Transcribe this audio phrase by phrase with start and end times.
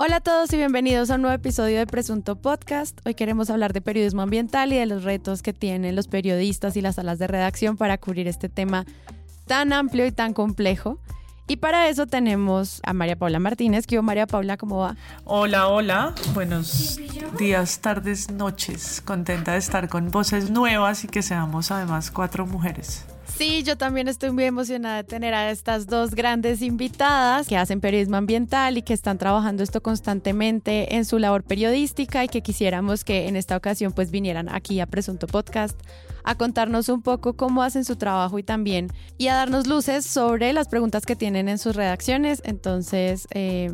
[0.00, 3.00] Hola a todos y bienvenidos a un nuevo episodio de Presunto Podcast.
[3.04, 6.80] Hoy queremos hablar de periodismo ambiental y de los retos que tienen los periodistas y
[6.80, 8.86] las salas de redacción para cubrir este tema
[9.48, 11.00] tan amplio y tan complejo.
[11.48, 13.88] Y para eso tenemos a María Paula Martínez.
[13.88, 14.56] ¿Qué María Paula?
[14.56, 14.94] ¿Cómo va?
[15.24, 16.14] Hola, hola.
[16.32, 17.00] Buenos
[17.36, 19.02] días, tardes, noches.
[19.04, 23.04] Contenta de estar con voces nuevas y que seamos además cuatro mujeres.
[23.38, 27.80] Sí, yo también estoy muy emocionada de tener a estas dos grandes invitadas que hacen
[27.80, 33.04] periodismo ambiental y que están trabajando esto constantemente en su labor periodística y que quisiéramos
[33.04, 35.80] que en esta ocasión pues vinieran aquí a Presunto Podcast
[36.24, 38.88] a contarnos un poco cómo hacen su trabajo y también
[39.18, 42.42] y a darnos luces sobre las preguntas que tienen en sus redacciones.
[42.44, 43.72] Entonces, eh,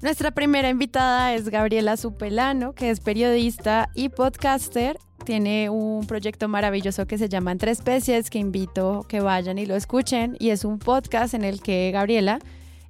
[0.00, 4.96] nuestra primera invitada es Gabriela Supelano, que es periodista y podcaster.
[5.24, 9.76] Tiene un proyecto maravilloso que se llama Entre Especies, que invito que vayan y lo
[9.76, 10.36] escuchen.
[10.40, 12.38] Y es un podcast en el que Gabriela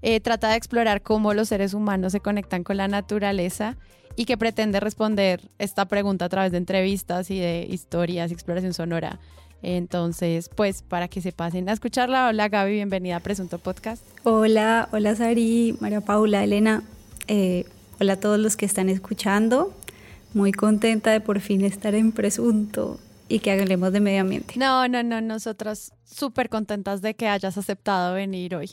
[0.02, 3.76] eh, trata de explorar cómo los seres humanos se conectan con la naturaleza
[4.16, 8.74] y que pretende responder esta pregunta a través de entrevistas y de historias y exploración
[8.74, 9.18] sonora.
[9.62, 12.28] Entonces, pues para que se pasen a escucharla.
[12.28, 14.02] Hola Gaby, bienvenida a Presunto Podcast.
[14.24, 16.82] Hola, hola Sari, María Paula, Elena.
[17.28, 17.66] Eh,
[18.00, 19.74] hola a todos los que están escuchando.
[20.32, 24.54] Muy contenta de por fin estar en Presunto y que hablemos de medio ambiente.
[24.56, 28.72] No, no, no, nosotras súper contentas de que hayas aceptado venir hoy.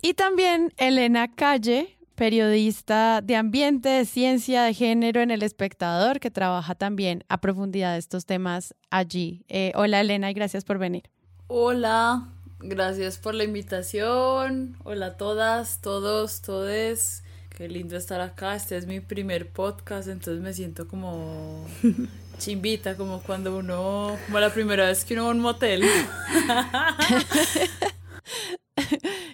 [0.00, 6.30] Y también Elena Calle, periodista de ambiente, de ciencia, de género en El Espectador, que
[6.30, 9.44] trabaja también a profundidad de estos temas allí.
[9.48, 11.04] Eh, hola Elena y gracias por venir.
[11.46, 14.76] Hola, gracias por la invitación.
[14.84, 17.22] Hola a todas, todos, todes.
[17.62, 18.56] Qué lindo estar acá.
[18.56, 21.64] Este es mi primer podcast, entonces me siento como
[22.38, 25.84] chimbita, como cuando uno, como la primera vez que uno va a un motel.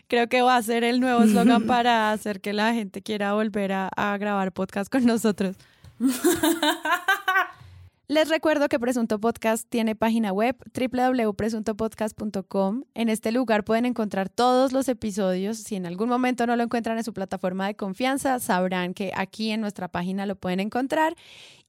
[0.09, 3.73] Creo que va a ser el nuevo slogan para hacer que la gente quiera volver
[3.73, 5.57] a, a grabar podcast con nosotros.
[8.11, 12.85] Les recuerdo que Presunto Podcast tiene página web www.presuntopodcast.com.
[12.95, 15.59] En este lugar pueden encontrar todos los episodios.
[15.59, 19.51] Si en algún momento no lo encuentran en su plataforma de confianza, sabrán que aquí
[19.51, 21.17] en nuestra página lo pueden encontrar.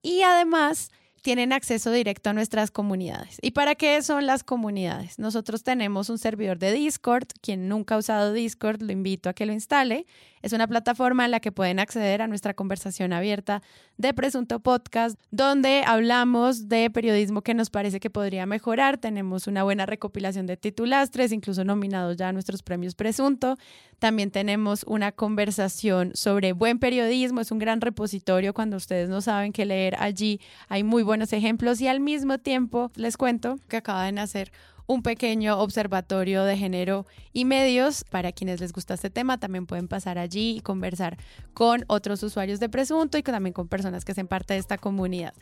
[0.01, 0.91] Y además
[1.21, 3.37] tienen acceso directo a nuestras comunidades.
[3.41, 5.19] ¿Y para qué son las comunidades?
[5.19, 7.27] Nosotros tenemos un servidor de Discord.
[7.41, 10.05] Quien nunca ha usado Discord, lo invito a que lo instale.
[10.41, 13.61] Es una plataforma en la que pueden acceder a nuestra conversación abierta
[13.97, 18.97] de Presunto Podcast, donde hablamos de periodismo que nos parece que podría mejorar.
[18.97, 23.57] Tenemos una buena recopilación de titulastres, incluso nominados ya a nuestros premios Presunto.
[23.99, 27.41] También tenemos una conversación sobre buen periodismo.
[27.41, 30.39] Es un gran repositorio cuando ustedes no saben qué leer allí.
[30.69, 34.51] Hay muy buenos ejemplos y al mismo tiempo les cuento que acaba de nacer
[34.89, 38.03] un pequeño observatorio de género y medios.
[38.09, 41.19] Para quienes les gusta este tema, también pueden pasar allí y conversar
[41.53, 45.35] con otros usuarios de Presunto y también con personas que hacen parte de esta comunidad.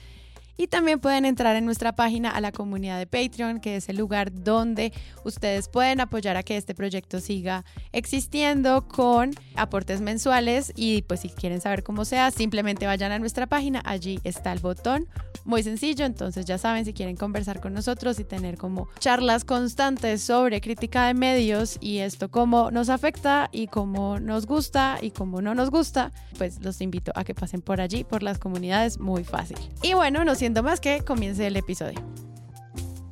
[0.57, 3.97] Y también pueden entrar en nuestra página a la comunidad de Patreon, que es el
[3.97, 4.91] lugar donde
[5.23, 10.73] ustedes pueden apoyar a que este proyecto siga existiendo con aportes mensuales.
[10.75, 13.81] Y pues si quieren saber cómo sea, simplemente vayan a nuestra página.
[13.85, 15.07] Allí está el botón.
[15.46, 20.22] Muy sencillo, entonces ya saben si quieren conversar con nosotros y tener como charlas constantes
[20.22, 25.41] sobre crítica de medios y esto cómo nos afecta y cómo nos gusta y cómo
[25.41, 29.23] no nos gusta, pues los invito a que pasen por allí, por las comunidades, muy
[29.23, 29.57] fácil.
[29.81, 32.00] Y bueno, no siendo más que comience el episodio.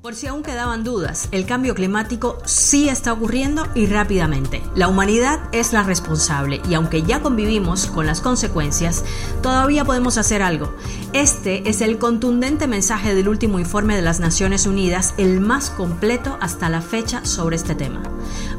[0.05, 4.61] Por si aún quedaban dudas, el cambio climático sí está ocurriendo y rápidamente.
[4.75, 9.03] La humanidad es la responsable y aunque ya convivimos con las consecuencias,
[9.41, 10.75] todavía podemos hacer algo.
[11.13, 16.37] Este es el contundente mensaje del último informe de las Naciones Unidas, el más completo
[16.39, 18.03] hasta la fecha sobre este tema.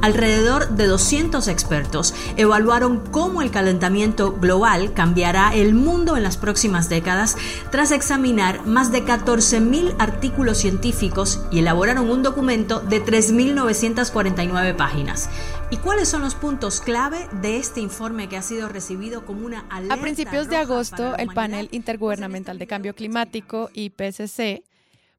[0.02, 6.88] Alrededor de 200 expertos evaluaron cómo el calentamiento global cambiará el mundo en las próximas
[6.88, 7.36] décadas
[7.70, 15.28] tras examinar más de 14.000 artículos científicos y elaboraron un documento de 3.949 páginas.
[15.70, 19.66] ¿Y cuáles son los puntos clave de este informe que ha sido recibido como una
[19.68, 24.62] alerta A principios de agosto, el panel intergubernamental de cambio climático, IPCC,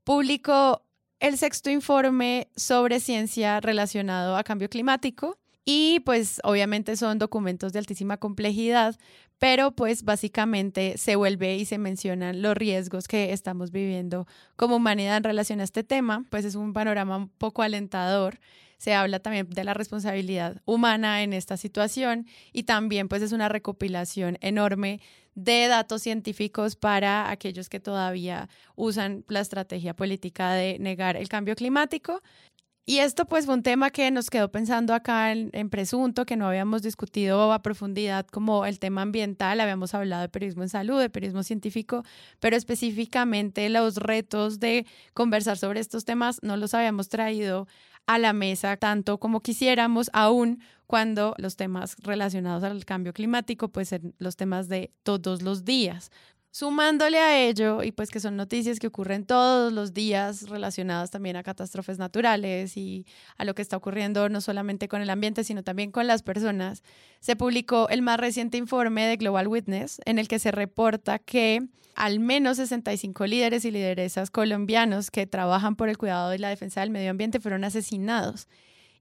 [0.03, 0.83] publicó
[1.19, 5.37] el sexto informe sobre ciencia relacionado a cambio climático.
[5.69, 8.95] Y pues obviamente son documentos de altísima complejidad,
[9.37, 15.17] pero pues básicamente se vuelve y se mencionan los riesgos que estamos viviendo como humanidad
[15.17, 18.39] en relación a este tema, pues es un panorama un poco alentador.
[18.77, 23.49] Se habla también de la responsabilidad humana en esta situación y también pues es una
[23.49, 25.01] recopilación enorme
[25.35, 28.47] de datos científicos para aquellos que todavía
[28.77, 32.21] usan la estrategia política de negar el cambio climático.
[32.89, 36.47] Y esto pues fue un tema que nos quedó pensando acá en, Presunto, que no
[36.47, 41.09] habíamos discutido a profundidad como el tema ambiental, habíamos hablado de periodismo en salud, de
[41.09, 42.05] periodismo científico,
[42.39, 47.67] pero específicamente los retos de conversar sobre estos temas no los habíamos traído
[48.05, 53.89] a la mesa tanto como quisiéramos, aún cuando los temas relacionados al cambio climático pues
[53.89, 56.09] son los temas de todos los días.
[56.57, 61.35] Sumándole a ello, y pues que son noticias que ocurren todos los días relacionadas también
[61.35, 63.05] a catástrofes naturales y
[63.37, 66.81] a lo que está ocurriendo no solamente con el ambiente, sino también con las personas,
[67.19, 71.61] se publicó el más reciente informe de Global Witness en el que se reporta que
[71.93, 76.81] al menos 65 líderes y lideresas colombianos que trabajan por el cuidado y la defensa
[76.81, 78.47] del medio ambiente fueron asesinados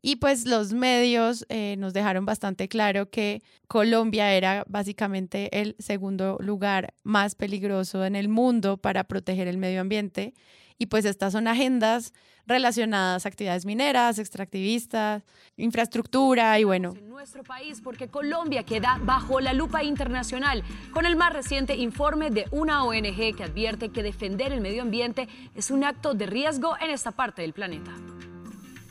[0.07, 6.39] y pues los medios eh, nos dejaron bastante claro que Colombia era básicamente el segundo
[6.41, 10.33] lugar más peligroso en el mundo para proteger el medio ambiente.
[10.79, 12.13] Y pues estas son agendas
[12.47, 15.25] relacionadas a actividades mineras, extractivistas,
[15.57, 16.95] infraestructura y bueno.
[16.97, 20.63] En nuestro país, porque Colombia queda bajo la lupa internacional
[20.93, 25.29] con el más reciente informe de una ONG que advierte que defender el medio ambiente
[25.57, 27.91] es un acto de riesgo en esta parte del planeta.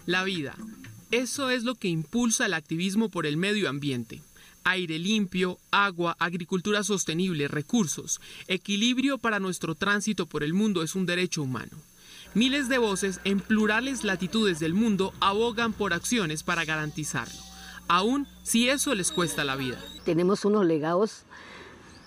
[0.05, 0.55] La vida
[1.11, 4.21] eso es lo que impulsa el activismo por el medio ambiente.
[4.63, 11.05] Aire limpio, agua, agricultura sostenible, recursos, equilibrio para nuestro tránsito por el mundo es un
[11.05, 11.77] derecho humano.
[12.33, 17.39] Miles de voces en plurales latitudes del mundo abogan por acciones para garantizarlo,
[17.87, 19.79] aun si eso les cuesta la vida.
[20.03, 21.23] Tenemos unos legados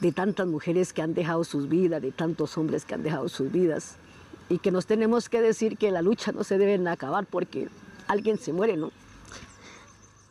[0.00, 3.50] de tantas mujeres que han dejado sus vidas, de tantos hombres que han dejado sus
[3.50, 3.96] vidas,
[4.48, 7.68] y que nos tenemos que decir que la lucha no se debe acabar porque
[8.08, 8.90] alguien se muere, ¿no?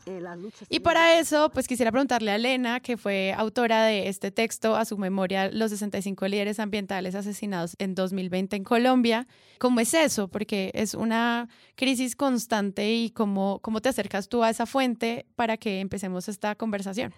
[0.07, 0.23] Eh,
[0.69, 4.85] y para eso, pues quisiera preguntarle a Elena, que fue autora de este texto a
[4.85, 9.27] su memoria, Los 65 líderes ambientales asesinados en 2020 en Colombia,
[9.59, 10.29] ¿cómo es eso?
[10.29, 15.57] Porque es una crisis constante y cómo, cómo te acercas tú a esa fuente para
[15.57, 17.13] que empecemos esta conversación.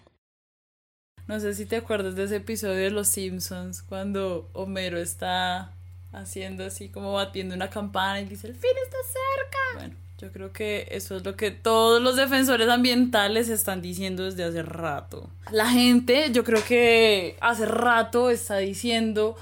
[1.28, 5.76] No sé si te acuerdas de ese episodio de Los Simpsons, cuando Homero está
[6.12, 9.86] haciendo así como batiendo una campana y dice, el fin está cerca.
[9.86, 14.44] Bueno yo creo que eso es lo que todos los defensores ambientales están diciendo desde
[14.44, 15.30] hace rato.
[15.50, 19.36] La gente, yo creo que hace rato está diciendo,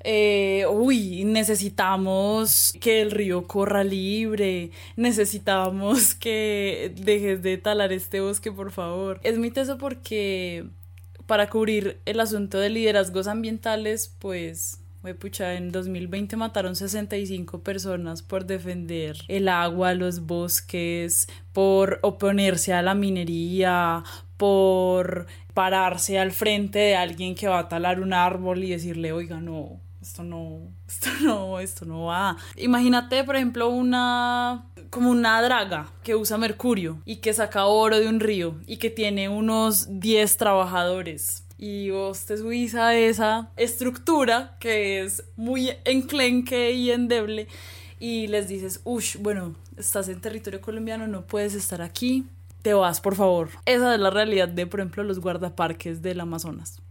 [0.00, 8.50] eh, uy, necesitamos que el río corra libre, necesitamos que dejes de talar este bosque,
[8.50, 9.20] por favor.
[9.22, 10.64] Es muy teso porque
[11.26, 14.80] para cubrir el asunto de liderazgos ambientales, pues
[15.14, 22.82] pucha, en 2020 mataron 65 personas por defender el agua, los bosques, por oponerse a
[22.82, 24.04] la minería,
[24.36, 29.40] por pararse al frente de alguien que va a talar un árbol y decirle, oiga,
[29.40, 32.36] no, esto no, esto no, esto no va.
[32.56, 38.08] Imagínate, por ejemplo, una como una draga que usa mercurio y que saca oro de
[38.08, 44.56] un río y que tiene unos 10 trabajadores y vos te subís a esa estructura
[44.60, 47.48] que es muy enclenque y endeble
[47.98, 52.26] y les dices, uff, bueno, estás en territorio colombiano, no puedes estar aquí,
[52.62, 53.50] te vas, por favor.
[53.64, 56.82] Esa es la realidad de, por ejemplo, los guardaparques del Amazonas.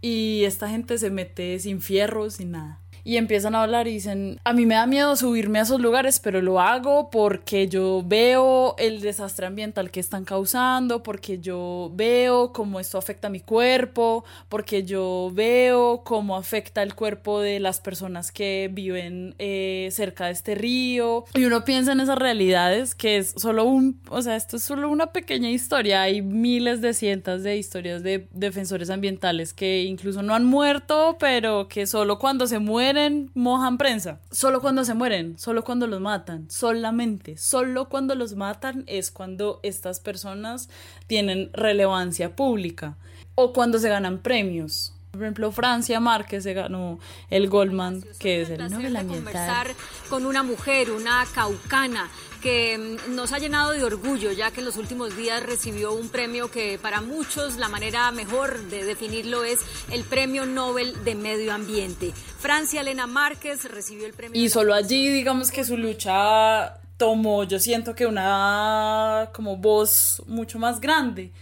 [0.00, 4.40] Y esta gente se mete sin fierros, sin nada y empiezan a hablar y dicen,
[4.42, 8.74] a mí me da miedo subirme a esos lugares, pero lo hago porque yo veo
[8.78, 14.24] el desastre ambiental que están causando, porque yo veo cómo esto afecta a mi cuerpo,
[14.48, 20.32] porque yo veo cómo afecta el cuerpo de las personas que viven eh, cerca de
[20.32, 21.26] este río.
[21.34, 24.90] Y uno piensa en esas realidades que es solo un, o sea, esto es solo
[24.90, 26.02] una pequeña historia.
[26.02, 31.68] Hay miles de cientos de historias de defensores ambientales que incluso no han muerto, pero
[31.68, 32.95] que solo cuando se mueren
[33.34, 34.20] mojan prensa.
[34.30, 39.60] Solo cuando se mueren, solo cuando los matan, solamente, solo cuando los matan es cuando
[39.62, 40.68] estas personas
[41.06, 42.96] tienen relevancia pública
[43.34, 44.92] o cuando se ganan premios.
[45.12, 46.98] Por ejemplo, Francia Márquez se ganó
[47.30, 49.32] el Goldman, que es el Nobel Ambiental.
[49.32, 49.68] conversar
[50.10, 52.10] con una mujer, una caucana,
[52.46, 56.08] que mm, nos ha llenado de orgullo, ya que en los últimos días recibió un
[56.08, 59.58] premio que para muchos la manera mejor de definirlo es
[59.90, 62.12] el Premio Nobel de Medio Ambiente.
[62.38, 64.40] Francia Elena Márquez recibió el premio.
[64.40, 70.60] Y solo allí, digamos que su lucha tomó, yo siento que una como voz mucho
[70.60, 71.32] más grande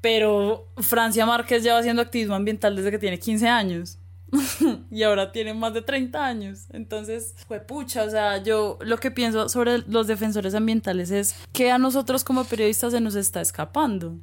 [0.00, 3.98] pero Francia Márquez lleva haciendo activismo ambiental desde que tiene 15 años.
[4.90, 6.66] y ahora tiene más de 30 años.
[6.70, 8.04] Entonces, fue pucha.
[8.04, 12.44] O sea, yo lo que pienso sobre los defensores ambientales es que a nosotros como
[12.44, 14.18] periodistas se nos está escapando.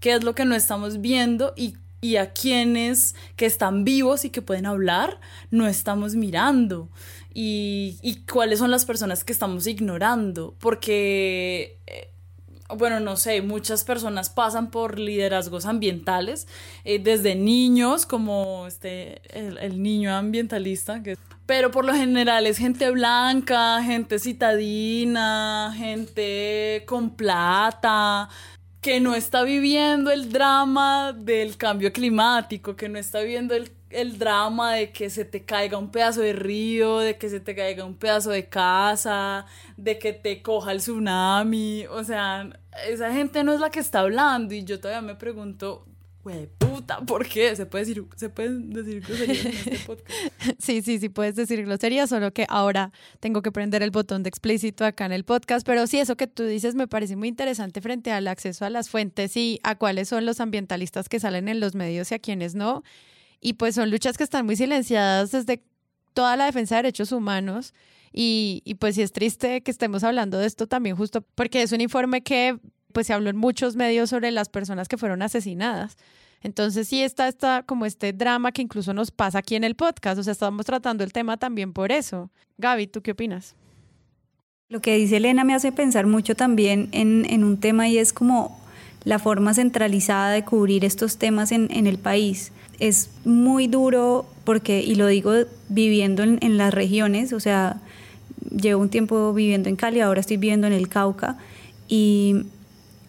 [0.00, 4.30] ¿Qué es lo que no estamos viendo y y a quienes que están vivos y
[4.30, 6.88] que pueden hablar no estamos mirando
[7.34, 12.12] y, y cuáles son las personas que estamos ignorando porque eh,
[12.76, 16.46] bueno, no sé, muchas personas pasan por liderazgos ambientales
[16.84, 21.02] eh, desde niños, como este, el, niño ambientalista,
[21.46, 28.28] pero por lo general es gente blanca, gente citadina, gente con plata,
[28.82, 34.18] que no está viviendo el drama del cambio climático, que no está viviendo el, el,
[34.18, 37.84] drama de que se te caiga un pedazo de río, de que se te caiga
[37.84, 41.86] un pedazo de casa, de que te coja el tsunami.
[41.86, 42.48] O sea,
[42.86, 45.86] esa gente no es la que está hablando y yo todavía me pregunto,
[46.22, 47.54] güey, puta, ¿por qué?
[47.56, 50.10] ¿Se puede decir, se pueden decir groserías en este podcast?
[50.58, 54.28] Sí, sí, sí, puedes decir groserías, solo que ahora tengo que prender el botón de
[54.28, 55.66] explícito acá en el podcast.
[55.66, 58.90] Pero sí, eso que tú dices me parece muy interesante frente al acceso a las
[58.90, 62.54] fuentes y a cuáles son los ambientalistas que salen en los medios y a quienes
[62.54, 62.82] no.
[63.40, 65.62] Y pues son luchas que están muy silenciadas desde
[66.12, 67.74] toda la defensa de derechos humanos.
[68.12, 71.72] Y, y pues sí es triste que estemos hablando de esto también justo porque es
[71.72, 72.58] un informe que
[72.92, 75.96] pues se habló en muchos medios sobre las personas que fueron asesinadas.
[76.42, 80.18] Entonces sí está, está como este drama que incluso nos pasa aquí en el podcast,
[80.18, 82.30] o sea, estamos tratando el tema también por eso.
[82.58, 83.54] Gaby, ¿tú qué opinas?
[84.68, 88.12] Lo que dice Elena me hace pensar mucho también en, en un tema y es
[88.12, 88.58] como
[89.08, 92.52] la forma centralizada de cubrir estos temas en, el país.
[92.78, 95.32] Es muy duro porque, y lo digo
[95.70, 97.80] viviendo en, en las regiones, o sea,
[98.50, 101.38] llevo un tiempo viviendo en Cali, ahora estoy viviendo en el Cauca,
[101.88, 102.42] y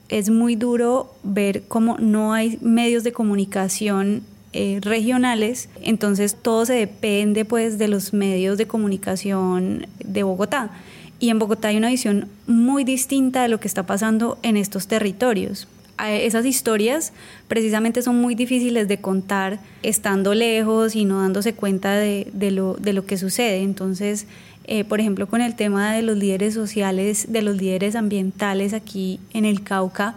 [0.08, 6.76] es muy duro ver cómo no hay medios de comunicación eh, regionales, entonces todo se
[6.76, 10.72] depende pues de los medios de comunicación de Bogotá.
[11.20, 14.88] Y en Bogotá hay una visión muy distinta de lo que está pasando en estos
[14.88, 15.68] territorios.
[16.08, 17.14] Esas historias
[17.48, 22.94] precisamente son muy difíciles de contar estando lejos y no dándose cuenta de, lo, de
[22.94, 23.64] lo que sucede.
[23.64, 24.26] Entonces,
[24.66, 29.20] eh, por ejemplo, con el tema de los líderes sociales, de los líderes ambientales aquí
[29.34, 30.16] en el Cauca,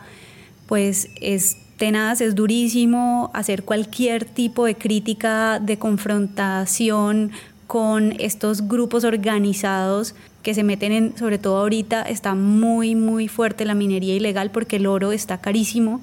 [0.67, 7.33] pues es tenaz, es durísimo hacer cualquier tipo de crítica, de confrontación
[7.67, 13.65] con estos grupos organizados que se meten en, sobre todo ahorita, está muy, muy fuerte
[13.65, 16.01] la minería ilegal porque el oro está carísimo.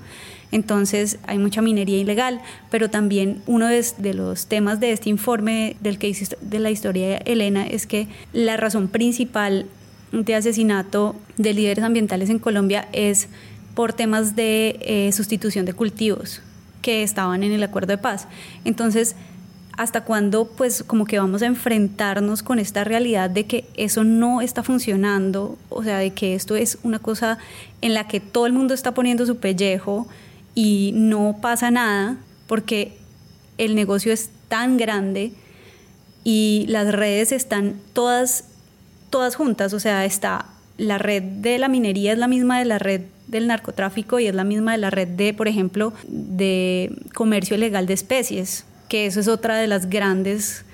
[0.52, 2.42] Entonces hay mucha minería ilegal,
[2.72, 7.08] pero también uno de, los temas de este informe del que hice de la historia
[7.08, 9.68] de Elena es que la razón principal
[10.12, 13.28] de asesinato de líderes ambientales en Colombia es
[13.76, 16.42] por temas de eh, sustitución de cultivos
[16.82, 18.28] que estaban en el acuerdo de paz.
[18.66, 19.16] Entonces,
[19.80, 24.42] hasta cuándo pues como que vamos a enfrentarnos con esta realidad de que eso no
[24.42, 27.38] está funcionando, o sea, de que esto es una cosa
[27.80, 30.06] en la que todo el mundo está poniendo su pellejo,
[30.54, 32.98] y no pasa nada porque
[33.58, 35.32] el negocio es tan grande
[36.26, 38.44] y las redes están todas,
[39.10, 42.80] todas juntas, o sea, está la red de la minería es la misma de la
[42.80, 47.56] red del narcotráfico y es la misma de la red de, por ejemplo, de comercio
[47.56, 50.66] ilegal de especies, que eso es otra de las grandes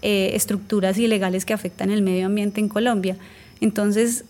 [0.00, 3.16] eh, estructuras ilegales que afectan el medio ambiente en Colombia.
[3.60, 4.24] Entonces,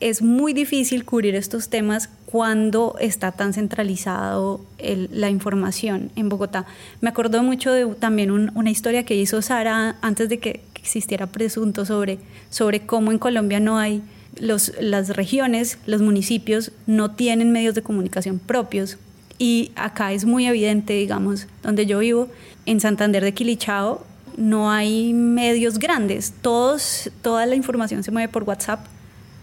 [0.00, 6.66] es muy difícil cubrir estos temas cuando está tan centralizado la información en Bogotá.
[7.00, 11.84] Me acuerdo mucho de también una historia que hizo Sara antes de que existiera presunto
[11.84, 12.18] sobre,
[12.50, 14.02] sobre cómo en Colombia no hay
[14.40, 18.98] las regiones, los municipios no tienen medios de comunicación propios
[19.38, 22.28] y acá es muy evidente, digamos, donde yo vivo,
[22.66, 24.04] en Santander de Quilichao,
[24.36, 28.86] no hay medios grandes, Todos, toda la información se mueve por WhatsApp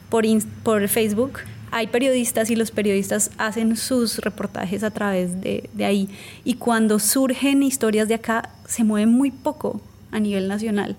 [0.10, 0.26] por,
[0.64, 1.40] por Facebook.
[1.72, 6.10] Hay periodistas y los periodistas hacen sus reportajes a través de, de ahí.
[6.44, 9.80] Y cuando surgen historias de acá, se mueven muy poco
[10.12, 10.96] a nivel nacional,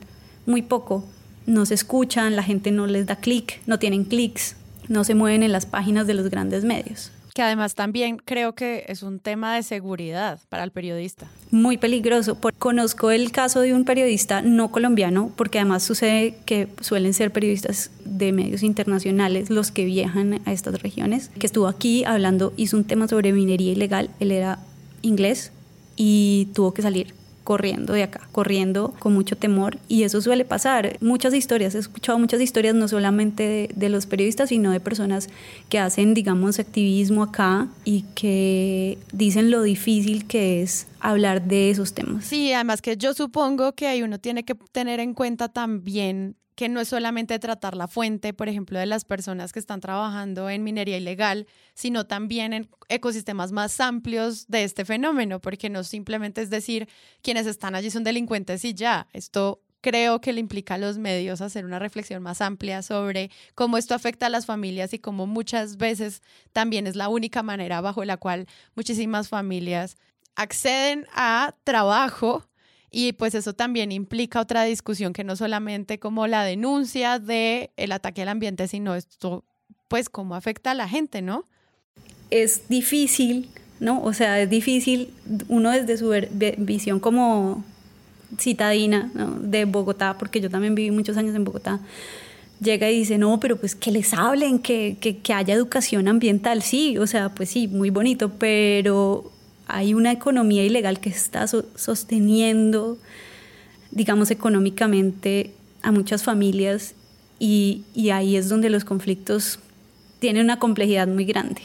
[0.47, 1.05] muy poco.
[1.47, 4.55] No se escuchan, la gente no les da clic, no tienen clics,
[4.87, 8.85] no se mueven en las páginas de los grandes medios que además también creo que
[8.89, 11.27] es un tema de seguridad para el periodista.
[11.51, 12.37] Muy peligroso.
[12.59, 17.93] Conozco el caso de un periodista no colombiano, porque además sucede que suelen ser periodistas
[18.05, 22.85] de medios internacionales los que viajan a estas regiones, que estuvo aquí hablando, hizo un
[22.85, 24.59] tema sobre minería ilegal, él era
[25.01, 25.51] inglés
[25.97, 27.15] y tuvo que salir
[27.51, 30.99] corriendo de acá, corriendo con mucho temor y eso suele pasar.
[31.01, 35.29] Muchas historias, he escuchado muchas historias no solamente de, los periodistas, sino de personas
[35.69, 41.93] que hacen, digamos, activismo acá y que dicen lo difícil que es hablar de esos
[41.93, 42.25] temas.
[42.25, 46.69] Sí, además que yo supongo que ahí uno tiene que tener en cuenta también que
[46.69, 50.63] no es solamente tratar la fuente, por ejemplo, de las personas que están trabajando en
[50.63, 56.51] minería ilegal, sino también en ecosistemas más amplios de este fenómeno, porque no simplemente es
[56.51, 56.87] decir
[57.23, 61.41] quienes están allí son delincuentes y ya, esto creo que le implica a los medios
[61.41, 65.79] hacer una reflexión más amplia sobre cómo esto afecta a las familias y cómo muchas
[65.79, 66.21] veces
[66.53, 69.97] también es la única manera bajo la cual muchísimas familias
[70.35, 72.50] acceden a trabajo
[72.91, 77.93] y pues eso también implica otra discusión que no solamente como la denuncia de el
[77.93, 79.45] ataque al ambiente, sino esto
[79.89, 81.45] pues cómo afecta a la gente, ¿no?
[82.31, 83.49] Es difícil,
[83.81, 84.03] ¿no?
[84.03, 85.13] O sea, es difícil
[85.49, 86.13] uno desde su
[86.59, 87.65] visión como
[88.39, 91.81] citadina de Bogotá, porque yo también viví muchos años en Bogotá,
[92.61, 96.63] llega y dice, no, pero pues que les hablen, que, que, haya educación ambiental.
[96.63, 99.33] Sí, o sea, pues sí, muy bonito, pero
[99.77, 102.99] hay una economía ilegal que está sosteniendo,
[103.91, 106.95] digamos, económicamente a muchas familias
[107.39, 109.59] y, ahí es donde los conflictos
[110.19, 111.63] tienen una complejidad muy grande.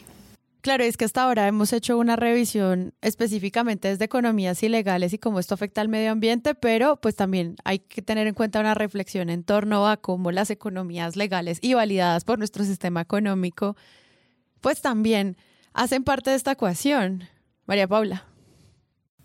[0.61, 5.39] Claro, es que hasta ahora hemos hecho una revisión específicamente desde economías ilegales y cómo
[5.39, 9.29] esto afecta al medio ambiente, pero pues también hay que tener en cuenta una reflexión
[9.29, 13.75] en torno a cómo las economías legales y validadas por nuestro sistema económico,
[14.61, 15.37] pues también
[15.73, 17.25] hacen parte de esta ecuación.
[17.65, 18.25] María Paula.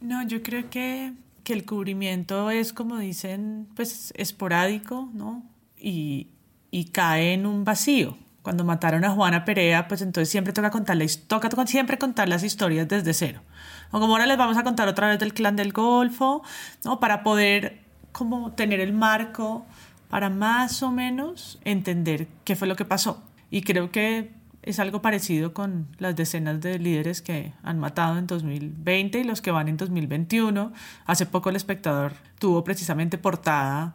[0.01, 1.13] No, yo creo que,
[1.45, 5.45] que el cubrimiento es, como dicen, pues esporádico, ¿no?
[5.77, 6.29] Y,
[6.71, 11.27] y cae en un vacío cuando mataron a Juana Perea, pues entonces siempre toca contarles,
[11.27, 13.43] toca siempre contar las historias desde cero.
[13.91, 16.43] O como ahora les vamos a contar otra vez del clan del Golfo,
[16.85, 17.01] ¿no?
[17.01, 17.81] Para poder
[18.13, 19.67] como tener el marco
[20.09, 23.23] para más o menos entender qué fue lo que pasó.
[23.51, 28.26] Y creo que es algo parecido con las decenas de líderes que han matado en
[28.26, 30.73] 2020 y los que van en 2021.
[31.07, 33.95] Hace poco el espectador tuvo precisamente portada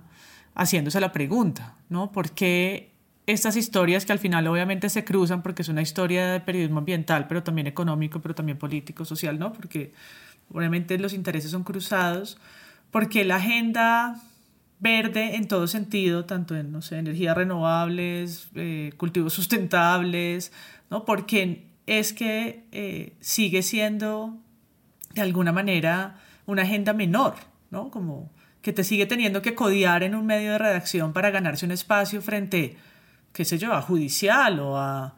[0.56, 2.12] haciéndose la pregunta, ¿no?
[2.12, 2.92] ¿Por qué
[3.28, 7.28] estas historias que al final obviamente se cruzan porque es una historia de periodismo ambiental,
[7.28, 9.54] pero también económico, pero también político, social, ¿no?
[9.54, 9.94] Porque
[10.52, 12.38] obviamente los intereses son cruzados,
[12.92, 14.22] porque la agenda
[14.80, 20.52] verde en todo sentido, tanto en, no sé, energías renovables, eh, cultivos sustentables,
[20.90, 21.06] ¿no?
[21.06, 24.38] Porque es que eh, sigue siendo
[25.14, 27.36] de alguna manera una agenda menor,
[27.72, 27.90] ¿no?
[27.90, 31.72] Como que te sigue teniendo que codiar en un medio de redacción para ganarse un
[31.72, 32.78] espacio frente
[33.36, 35.16] qué sé yo, a judicial o a,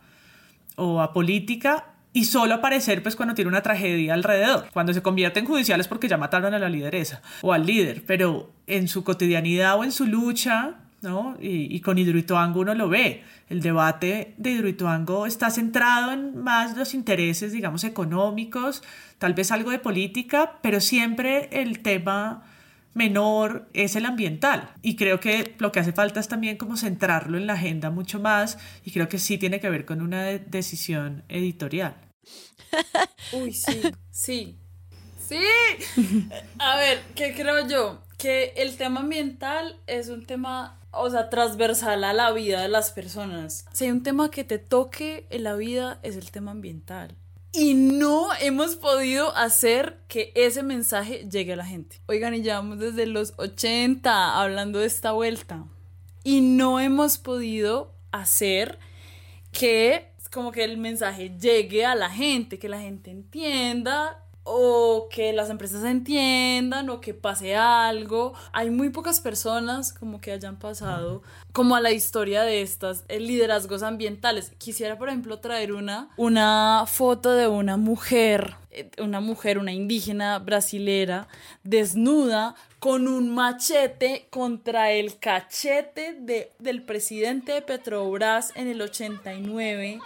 [0.75, 4.69] o a política y solo aparecer pues cuando tiene una tragedia alrededor.
[4.73, 8.03] Cuando se convierte en judicial es porque ya mataron a la lideresa o al líder,
[8.07, 11.37] pero en su cotidianidad o en su lucha, ¿no?
[11.39, 13.23] Y, y con Hidroituango uno lo ve.
[13.49, 18.81] El debate de Hidroituango está centrado en más los intereses, digamos, económicos,
[19.19, 22.45] tal vez algo de política, pero siempre el tema
[22.95, 24.71] menor es el ambiental.
[24.81, 28.19] Y creo que lo que hace falta es también como centrarlo en la agenda mucho
[28.19, 32.06] más y creo que sí tiene que ver con una decisión editorial.
[33.31, 34.57] Uy, sí, sí.
[35.27, 35.41] Sí.
[36.59, 38.01] A ver, ¿qué creo yo?
[38.17, 42.91] Que el tema ambiental es un tema, o sea, transversal a la vida de las
[42.91, 43.65] personas.
[43.73, 47.15] Si hay un tema que te toque en la vida, es el tema ambiental
[47.57, 51.99] y no hemos podido hacer que ese mensaje llegue a la gente.
[52.05, 55.65] Oigan, y llevamos desde los 80 hablando de esta vuelta
[56.23, 58.77] y no hemos podido hacer
[59.51, 65.33] que como que el mensaje llegue a la gente, que la gente entienda o que
[65.33, 68.33] las empresas entiendan o que pase algo.
[68.53, 73.19] Hay muy pocas personas como que hayan pasado como a la historia de estas eh,
[73.19, 74.53] liderazgos ambientales.
[74.57, 80.39] Quisiera, por ejemplo, traer una, una foto de una mujer, eh, una mujer, una indígena
[80.39, 81.27] brasilera,
[81.63, 89.99] desnuda con un machete contra el cachete de, del presidente de Petrobras en el 89,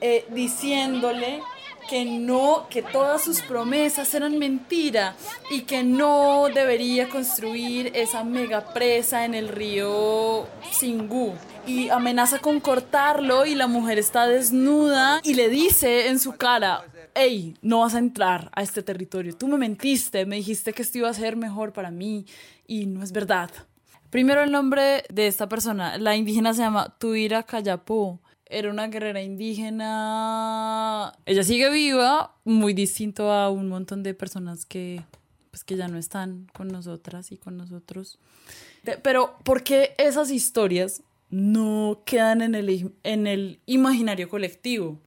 [0.00, 1.42] eh, diciéndole
[1.88, 5.14] que no, que todas sus promesas eran mentira
[5.50, 11.34] y que no debería construir esa mega presa en el río Singú.
[11.66, 16.84] Y amenaza con cortarlo y la mujer está desnuda y le dice en su cara,
[17.14, 20.98] hey, no vas a entrar a este territorio, tú me mentiste, me dijiste que esto
[20.98, 22.26] iba a ser mejor para mí
[22.66, 23.50] y no es verdad.
[24.10, 29.22] Primero el nombre de esta persona, la indígena se llama Tuira Cayapú era una guerrera
[29.22, 31.12] indígena.
[31.26, 35.02] Ella sigue viva, muy distinto a un montón de personas que,
[35.50, 38.18] pues, que ya no están con nosotras y con nosotros.
[39.02, 45.00] Pero, ¿por qué esas historias no quedan en el, en el imaginario colectivo?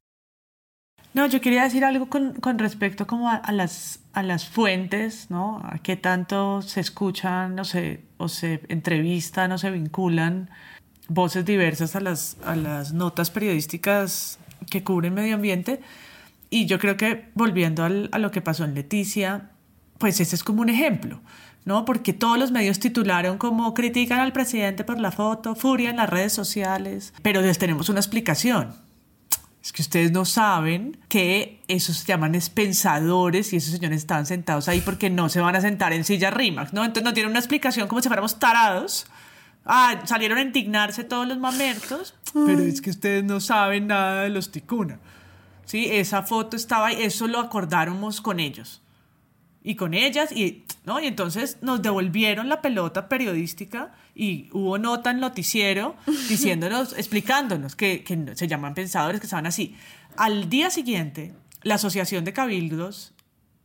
[1.13, 5.61] No, yo quería decir algo con, con respecto como a, las, a las fuentes, ¿no?
[5.63, 10.49] A qué tanto se escuchan o se, o se entrevistan o se vinculan
[11.07, 14.39] voces diversas a las, a las notas periodísticas
[14.69, 15.81] que cubren medio ambiente.
[16.49, 19.49] Y yo creo que volviendo al, a lo que pasó en Leticia,
[19.97, 21.21] pues ese es como un ejemplo,
[21.65, 21.83] ¿no?
[21.85, 26.09] Porque todos los medios titularon como critican al presidente por la foto, furia en las
[26.09, 28.75] redes sociales, pero les tenemos una explicación.
[29.67, 34.69] Es que ustedes no saben que esos se llaman pensadores y esos señores estaban sentados
[34.69, 36.85] ahí porque no se van a sentar en silla rimax, ¿no?
[36.85, 39.07] Entonces no tienen una explicación como si fuéramos tarados.
[39.65, 44.29] Ah, salieron a indignarse todos los mamertos, pero es que ustedes no saben nada de
[44.29, 44.99] los ticuna.
[45.65, 48.81] Sí, esa foto estaba ahí, eso lo acordáramos con ellos
[49.67, 50.97] y con ellas, y, ¿no?
[51.01, 55.97] y entonces nos devolvieron la pelota periodística y hubo nota en noticiero
[56.29, 59.75] diciéndonos, explicándonos que, que se llaman pensadores, que estaban así.
[60.15, 63.13] Al día siguiente, la Asociación de Cabildos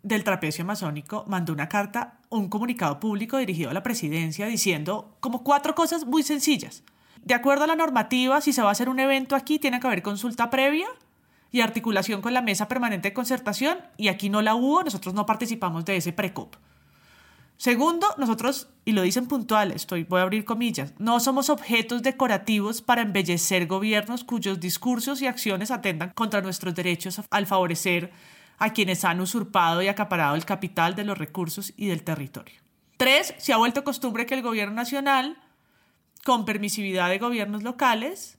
[0.02, 5.44] del Trapecio Amazónico mandó una carta, un comunicado público dirigido a la presidencia diciendo como
[5.44, 6.82] cuatro cosas muy sencillas.
[7.22, 9.86] De acuerdo a la normativa, si se va a hacer un evento aquí, tiene que
[9.86, 10.88] haber consulta previa
[11.52, 15.26] y articulación con la mesa permanente de concertación, y aquí no la hubo, nosotros no
[15.26, 16.56] participamos de ese precop.
[17.58, 22.82] Segundo, nosotros, y lo dicen puntual, estoy, voy a abrir comillas, no somos objetos decorativos
[22.82, 28.10] para embellecer gobiernos cuyos discursos y acciones atendan contra nuestros derechos al favorecer
[28.58, 32.56] a quienes han usurpado y acaparado el capital de los recursos y del territorio.
[32.96, 35.36] Tres, se ha vuelto costumbre que el gobierno nacional,
[36.24, 38.38] con permisividad de gobiernos locales,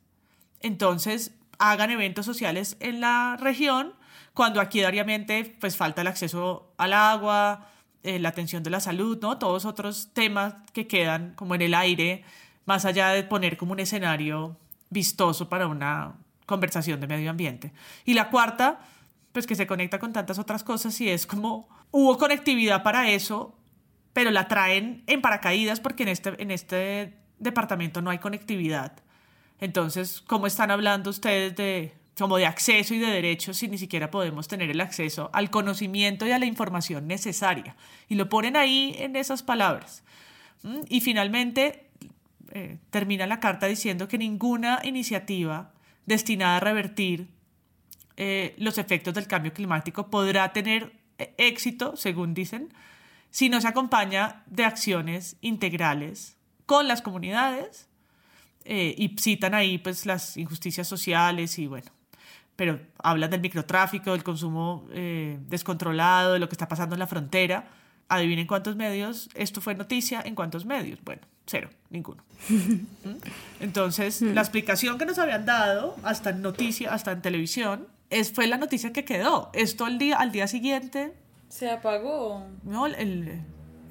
[0.59, 3.93] entonces hagan eventos sociales en la región,
[4.33, 7.69] cuando aquí diariamente pues falta el acceso al agua,
[8.03, 9.37] eh, la atención de la salud, ¿no?
[9.37, 12.23] Todos otros temas que quedan como en el aire,
[12.65, 14.57] más allá de poner como un escenario
[14.89, 17.71] vistoso para una conversación de medio ambiente.
[18.05, 18.79] Y la cuarta,
[19.31, 23.57] pues que se conecta con tantas otras cosas y es como hubo conectividad para eso,
[24.11, 29.03] pero la traen en paracaídas porque en este, en este departamento no hay conectividad.
[29.59, 34.11] Entonces, ¿cómo están hablando ustedes de como de acceso y de derechos si ni siquiera
[34.11, 37.75] podemos tener el acceso al conocimiento y a la información necesaria?
[38.07, 40.03] Y lo ponen ahí en esas palabras.
[40.63, 40.81] ¿Mm?
[40.89, 41.89] Y finalmente
[42.51, 45.73] eh, termina la carta diciendo que ninguna iniciativa
[46.05, 47.29] destinada a revertir
[48.15, 52.71] eh, los efectos del cambio climático podrá tener eh, éxito, según dicen,
[53.31, 56.37] si no se acompaña de acciones integrales
[56.67, 57.89] con las comunidades
[58.65, 61.91] eh, y citan ahí pues las injusticias sociales y bueno,
[62.55, 67.07] pero hablan del microtráfico, del consumo eh, descontrolado, de lo que está pasando en la
[67.07, 67.67] frontera.
[68.09, 70.99] Adivinen cuántos medios, esto fue noticia en cuántos medios.
[71.03, 72.23] Bueno, cero, ninguno.
[72.49, 73.15] ¿Mm?
[73.59, 78.47] Entonces, la explicación que nos habían dado hasta en noticia, hasta en televisión, es, fue
[78.47, 79.49] la noticia que quedó.
[79.53, 81.13] Esto al día, al día siguiente...
[81.49, 82.45] Se apagó.
[82.63, 83.41] No, el,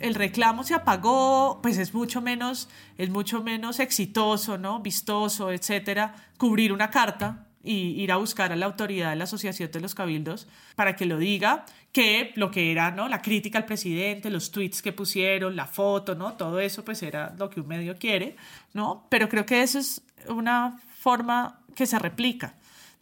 [0.03, 4.81] el reclamo se apagó, pues es mucho menos, es mucho menos exitoso, ¿no?
[4.81, 9.71] Vistoso, etcétera, cubrir una carta y ir a buscar a la autoridad de la Asociación
[9.71, 13.09] de los Cabildos para que lo diga, que lo que era, ¿no?
[13.09, 16.33] La crítica al presidente, los tweets que pusieron, la foto, ¿no?
[16.33, 18.37] Todo eso pues era lo que un medio quiere,
[18.75, 19.07] ¿no?
[19.09, 22.55] Pero creo que eso es una forma que se replica.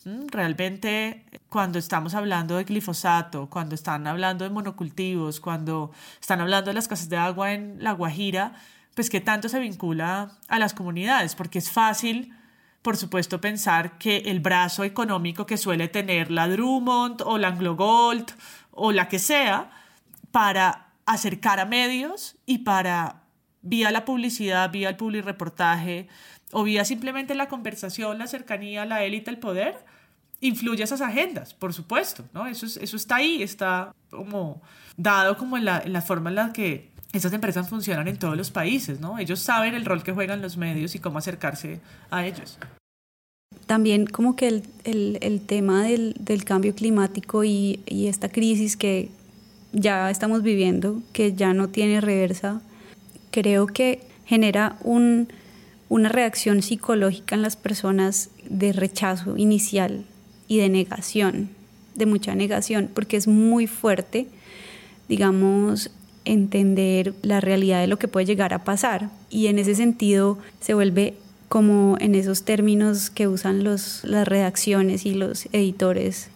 [0.05, 6.75] Realmente cuando estamos hablando de glifosato, cuando están hablando de monocultivos, cuando están hablando de
[6.75, 8.55] las casas de agua en La Guajira,
[8.95, 12.35] pues que tanto se vincula a las comunidades, porque es fácil,
[12.81, 17.77] por supuesto, pensar que el brazo económico que suele tener la Drummond o la Anglo
[17.77, 18.33] Gold
[18.71, 19.71] o la que sea,
[20.33, 23.25] para acercar a medios y para,
[23.63, 26.09] vía la publicidad, vía el public reportaje,
[26.53, 29.77] o vía simplemente la conversación, la cercanía, la élite, el poder,
[30.41, 32.47] influye esas agendas, por supuesto, ¿no?
[32.47, 34.63] Eso, eso está ahí, está como
[34.97, 38.37] dado como en la, en la forma en la que esas empresas funcionan en todos
[38.37, 39.19] los países, ¿no?
[39.19, 42.59] Ellos saben el rol que juegan los medios y cómo acercarse a ellos.
[43.67, 48.77] También como que el, el, el tema del, del, cambio climático y, y esta crisis
[48.77, 49.11] que
[49.73, 52.61] ya estamos viviendo, que ya no tiene reversa,
[53.31, 55.33] creo que genera un,
[55.91, 60.07] una reacción psicológica en las personas de rechazo inicial
[60.47, 61.51] y de negación,
[61.97, 64.29] de mucha negación, porque es muy fuerte,
[65.09, 65.91] digamos,
[66.25, 69.11] entender la realidad de lo que puede llegar a pasar.
[69.31, 71.15] Y en ese sentido se vuelve
[71.49, 76.31] como en esos términos que usan los, las redacciones y los editores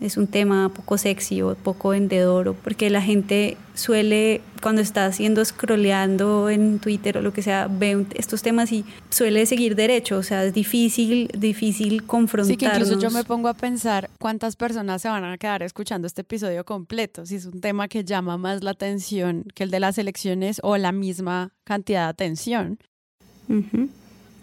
[0.00, 5.06] es un tema poco sexy o poco vendedor, o porque la gente suele, cuando está
[5.06, 10.18] haciendo scrolleando en Twitter o lo que sea, ve estos temas y suele seguir derecho,
[10.18, 12.48] o sea, es difícil, difícil confrontarnos.
[12.48, 16.06] Sí, que incluso yo me pongo a pensar cuántas personas se van a quedar escuchando
[16.06, 19.80] este episodio completo, si es un tema que llama más la atención que el de
[19.80, 22.78] las elecciones o la misma cantidad de atención.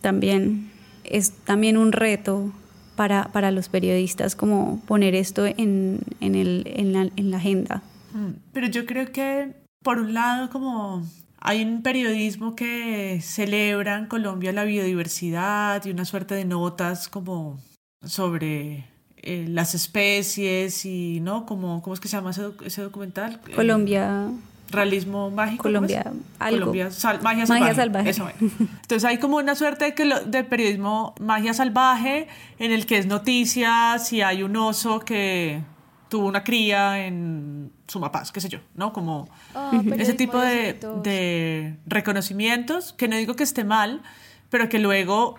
[0.01, 0.71] También
[1.03, 2.51] es también un reto
[2.95, 7.81] para, para los periodistas como poner esto en, en, el, en, la, en la agenda.
[8.13, 9.53] Mm, pero yo creo que,
[9.83, 11.03] por un lado, como
[11.39, 17.59] hay un periodismo que celebra en Colombia la biodiversidad y una suerte de notas como
[18.05, 18.85] sobre
[19.17, 21.45] eh, las especies y, ¿no?
[21.45, 23.41] Como, ¿Cómo es que se llama ese, ese documental?
[23.55, 24.29] Colombia
[24.69, 25.63] realismo mágico.
[25.63, 26.03] Colombia,
[26.39, 26.59] algo.
[26.59, 26.89] Colombia,
[27.21, 27.45] magia
[27.75, 28.09] salvaje.
[28.09, 32.27] Eso Entonces hay como una suerte de, que de periodismo magia salvaje
[32.59, 35.61] en el que es noticia si hay un oso que
[36.09, 38.93] tuvo una cría en Sumapaz, qué sé yo, ¿no?
[38.93, 44.01] Como ah, ese tipo de, de reconocimientos, que no digo que esté mal,
[44.49, 45.35] pero que luego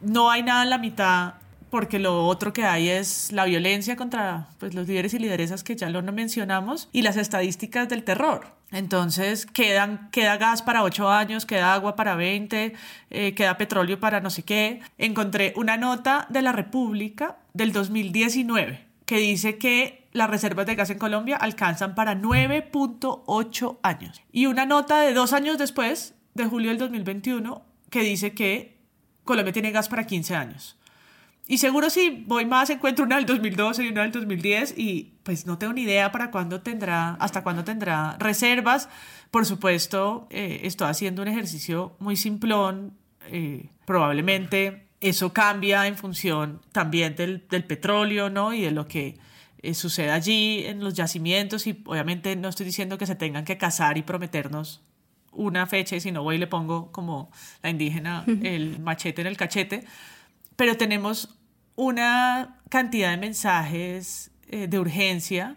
[0.00, 1.34] no hay nada en la mitad
[1.72, 5.74] porque lo otro que hay es la violencia contra pues, los líderes y lideresas que
[5.74, 8.48] ya lo mencionamos y las estadísticas del terror.
[8.72, 12.74] Entonces quedan, queda gas para 8 años, queda agua para 20,
[13.08, 14.82] eh, queda petróleo para no sé qué.
[14.98, 20.90] Encontré una nota de la República del 2019 que dice que las reservas de gas
[20.90, 24.20] en Colombia alcanzan para 9.8 años.
[24.30, 28.76] Y una nota de dos años después, de julio del 2021, que dice que
[29.24, 30.76] Colombia tiene gas para 15 años.
[31.48, 35.44] Y seguro si voy más encuentro una del 2012 y una del 2010 y pues
[35.44, 38.88] no tengo ni idea para cuándo tendrá, hasta cuándo tendrá reservas.
[39.30, 42.96] Por supuesto, eh, estoy haciendo un ejercicio muy simplón.
[43.28, 48.52] Eh, probablemente eso cambia en función también del, del petróleo, ¿no?
[48.52, 49.18] Y de lo que
[49.62, 51.66] eh, sucede allí en los yacimientos.
[51.66, 54.80] Y obviamente no estoy diciendo que se tengan que casar y prometernos
[55.32, 57.30] una fecha y si no voy y le pongo como
[57.62, 59.82] la indígena el machete en el cachete
[60.56, 61.38] pero tenemos
[61.76, 65.56] una cantidad de mensajes eh, de urgencia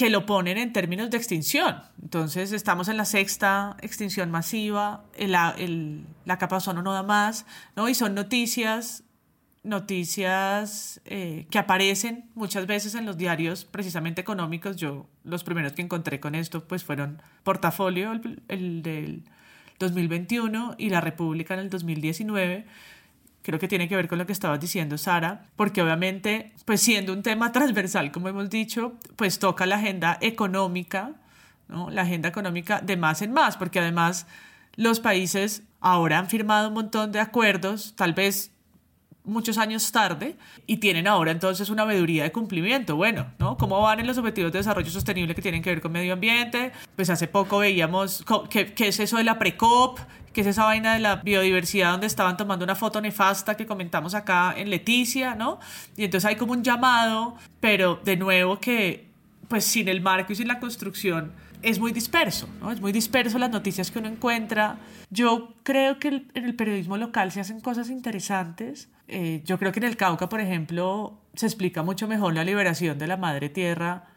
[0.00, 1.82] que lo ponen en términos de extinción.
[2.02, 7.44] Entonces estamos en la sexta extinción masiva, el, la capa de ozono no da más,
[7.76, 7.86] ¿no?
[7.86, 9.04] y son noticias,
[9.62, 14.76] noticias eh, que aparecen muchas veces en los diarios precisamente económicos.
[14.76, 19.24] Yo los primeros que encontré con esto pues fueron Portafolio, el, el del
[19.78, 22.64] 2021, y La República en el 2019
[23.42, 27.12] creo que tiene que ver con lo que estabas diciendo, Sara, porque obviamente, pues siendo
[27.12, 31.12] un tema transversal, como hemos dicho, pues toca la agenda económica,
[31.68, 31.90] ¿no?
[31.90, 34.26] La agenda económica de más en más, porque además
[34.76, 38.52] los países ahora han firmado un montón de acuerdos, tal vez
[39.24, 42.96] muchos años tarde y tienen ahora entonces una veeduría de cumplimiento.
[42.96, 43.56] Bueno, ¿no?
[43.56, 46.72] ¿Cómo van en los objetivos de desarrollo sostenible que tienen que ver con medio ambiente?
[46.96, 49.98] Pues hace poco veíamos qué, qué es eso de la PRECOP,
[50.32, 54.14] que es esa vaina de la biodiversidad donde estaban tomando una foto nefasta que comentamos
[54.14, 55.58] acá en Leticia, ¿no?
[55.96, 59.08] Y entonces hay como un llamado, pero de nuevo que
[59.48, 62.70] pues sin el marco y sin la construcción es muy disperso, ¿no?
[62.70, 64.78] Es muy disperso las noticias que uno encuentra.
[65.10, 68.88] Yo creo que en el periodismo local se hacen cosas interesantes.
[69.08, 72.98] Eh, yo creo que en el Cauca, por ejemplo, se explica mucho mejor la liberación
[72.98, 74.09] de la madre tierra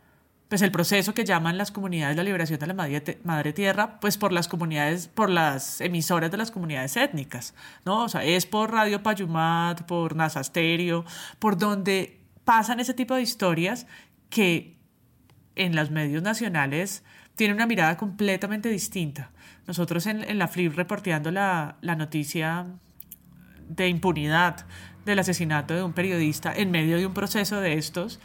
[0.53, 4.31] pues el proceso que llaman las comunidades la liberación de la madre, tierra, pues por
[4.31, 8.03] las comunidades, por las emisoras de las comunidades étnicas, ¿no?
[8.03, 11.05] O sea, es por Radio Payumat, por Nasasterio,
[11.39, 13.87] por donde pasan ese tipo de historias
[14.29, 14.77] que
[15.55, 19.31] en los medios nacionales tienen una mirada completamente distinta.
[19.65, 22.67] Nosotros en, la FLIP reporteando la, la noticia
[23.69, 24.67] de impunidad
[25.03, 28.19] del asesinato de un periodista en medio de un proceso de estos,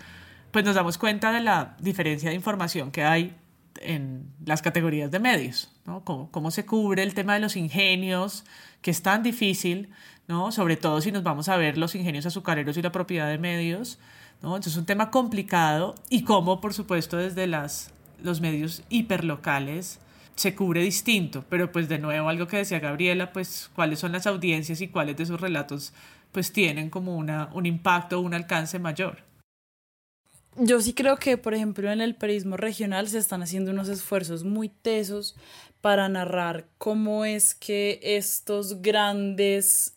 [0.50, 3.36] pues nos damos cuenta de la diferencia de información que hay
[3.80, 6.04] en las categorías de medios, ¿no?
[6.04, 8.44] Cómo, se cubre el tema de los ingenios,
[8.82, 9.90] que es tan difícil,
[10.26, 10.52] ¿no?
[10.52, 13.98] Sobre todo si nos vamos a ver los ingenios azucareros y la propiedad de medios,
[14.42, 14.48] ¿no?
[14.48, 20.00] Entonces es un tema complicado y cómo, por supuesto, desde las, los medios hiperlocales
[20.34, 24.26] se cubre distinto, pero pues de nuevo algo que decía Gabriela, pues cuáles son las
[24.26, 25.92] audiencias y cuáles de esos relatos
[26.30, 29.27] pues tienen como una, un impacto o un alcance mayor.
[30.60, 34.42] Yo sí creo que, por ejemplo, en el periodismo regional se están haciendo unos esfuerzos
[34.42, 35.36] muy tesos
[35.80, 39.94] para narrar cómo es que estos grandes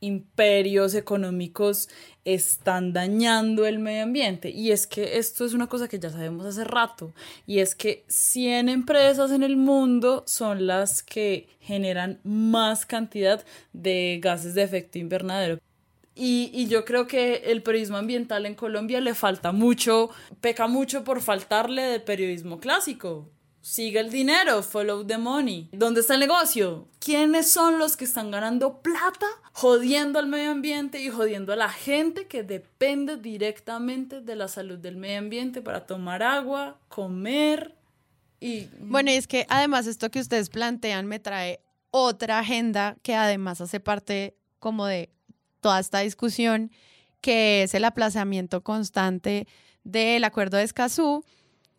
[0.00, 1.90] imperios económicos
[2.24, 4.48] están dañando el medio ambiente.
[4.48, 7.12] Y es que esto es una cosa que ya sabemos hace rato.
[7.46, 13.44] Y es que 100 empresas en el mundo son las que generan más cantidad
[13.74, 15.58] de gases de efecto invernadero
[16.16, 21.20] Y, yo creo que el periodismo ambiental en Colombia le falta mucho, peca mucho por
[21.20, 23.30] faltarle del periodismo clásico.
[23.60, 25.70] Sigue el dinero, follow the money.
[25.72, 26.86] ¿Dónde está el negocio?
[27.00, 31.70] ¿Quiénes son los que están ganando plata jodiendo al medio ambiente y jodiendo a la
[31.70, 37.74] gente que depende directamente de la salud del medio ambiente para tomar agua, comer
[38.38, 38.66] y...
[38.80, 43.60] Bueno, y es que además esto que ustedes plantean me trae otra agenda que además
[43.60, 45.13] hace parte como de
[45.64, 46.70] toda esta discusión,
[47.22, 49.48] que es el aplazamiento constante
[49.82, 51.24] del acuerdo de Escazú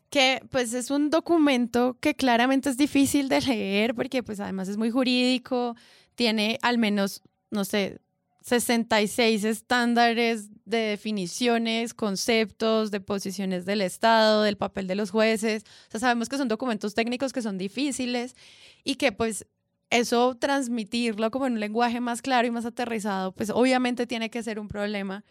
[0.10, 4.78] que pues es un documento que claramente es difícil de leer porque pues además es
[4.78, 5.76] muy jurídico,
[6.16, 7.22] tiene al menos,
[7.52, 8.00] no sé,
[8.42, 15.64] 66 estándares de definiciones, conceptos, de posiciones del Estado, del papel de los jueces.
[15.90, 18.36] O sea, sabemos que son documentos técnicos que son difíciles
[18.84, 19.46] y que pues
[19.90, 24.44] eso transmitirlo como en un lenguaje más claro y más aterrizado, pues obviamente tiene que
[24.44, 25.24] ser un problema.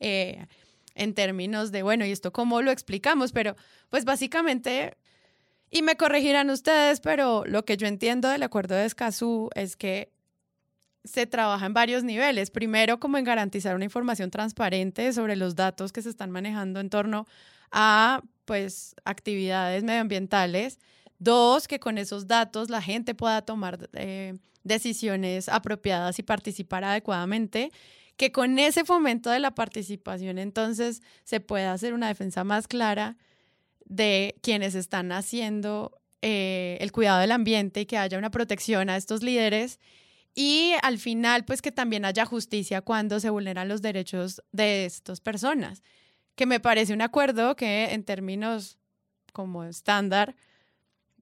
[0.00, 0.46] Eh,
[0.98, 3.32] en términos de, bueno, ¿y esto cómo lo explicamos?
[3.32, 3.56] Pero
[3.88, 4.96] pues básicamente,
[5.70, 10.12] y me corregirán ustedes, pero lo que yo entiendo del acuerdo de Escazú es que
[11.04, 12.50] se trabaja en varios niveles.
[12.50, 16.90] Primero, como en garantizar una información transparente sobre los datos que se están manejando en
[16.90, 17.26] torno
[17.70, 20.78] a pues actividades medioambientales.
[21.18, 27.70] Dos, que con esos datos la gente pueda tomar eh, decisiones apropiadas y participar adecuadamente
[28.18, 33.16] que con ese fomento de la participación entonces se pueda hacer una defensa más clara
[33.84, 38.96] de quienes están haciendo eh, el cuidado del ambiente y que haya una protección a
[38.96, 39.78] estos líderes.
[40.34, 45.20] Y al final pues que también haya justicia cuando se vulneran los derechos de estas
[45.20, 45.82] personas,
[46.34, 48.78] que me parece un acuerdo que en términos
[49.32, 50.34] como estándar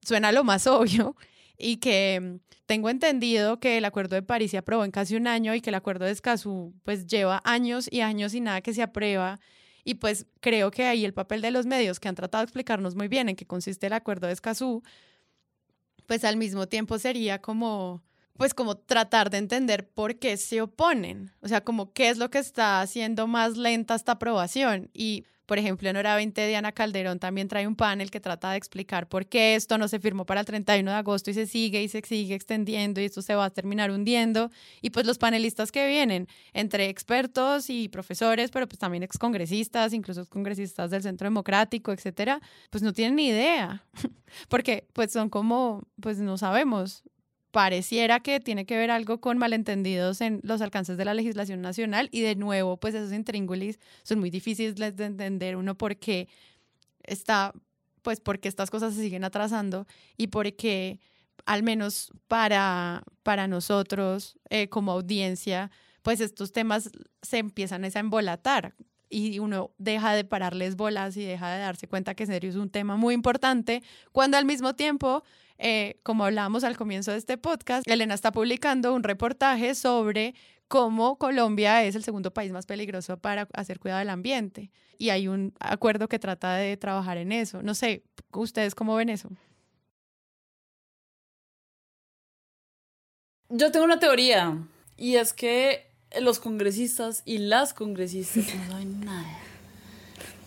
[0.07, 1.15] suena lo más obvio
[1.57, 5.27] y que mm, tengo entendido que el Acuerdo de París se aprobó en casi un
[5.27, 8.73] año y que el Acuerdo de Escazú pues lleva años y años y nada que
[8.73, 9.39] se aprueba.
[9.83, 12.95] Y pues creo que ahí el papel de los medios que han tratado de explicarnos
[12.95, 14.83] muy bien en qué consiste el Acuerdo de Escazú,
[16.05, 18.03] pues al mismo tiempo sería como
[18.37, 22.29] pues como tratar de entender por qué se oponen, o sea, como qué es lo
[22.29, 27.19] que está haciendo más lenta esta aprobación y por ejemplo, en Hora 20, Diana Calderón
[27.19, 30.41] también trae un panel que trata de explicar por qué esto no se firmó para
[30.41, 33.45] el 31 de agosto y se sigue y se sigue extendiendo y esto se va
[33.45, 34.51] a terminar hundiendo.
[34.81, 40.25] Y pues los panelistas que vienen, entre expertos y profesores, pero pues también excongresistas, incluso
[40.25, 43.85] congresistas del Centro Democrático, etcétera, pues no tienen ni idea,
[44.49, 47.03] porque pues son como, pues no sabemos
[47.57, 52.07] pareciera que tiene que ver algo con malentendidos en los alcances de la legislación nacional
[52.11, 56.27] y de nuevo, pues esos intríngulis son muy difíciles de entender uno porque
[57.01, 57.53] está,
[58.03, 60.99] pues porque estas cosas se siguen atrasando y porque
[61.47, 65.71] al menos para, para nosotros eh, como audiencia,
[66.03, 66.91] pues estos temas
[67.23, 68.75] se empiezan a embolatar
[69.09, 72.55] y uno deja de pararles bolas y deja de darse cuenta que en serio es
[72.55, 75.23] un tema muy importante, cuando al mismo tiempo
[75.57, 80.35] eh, como hablábamos al comienzo de este podcast, Elena está publicando un reportaje sobre
[80.67, 84.71] cómo Colombia es el segundo país más peligroso para hacer cuidado del ambiente.
[84.97, 87.61] Y hay un acuerdo que trata de trabajar en eso.
[87.61, 89.29] No sé, ¿ustedes cómo ven eso?
[93.49, 94.57] Yo tengo una teoría
[94.97, 95.87] y es que
[96.19, 99.39] los congresistas y las congresistas no saben nada.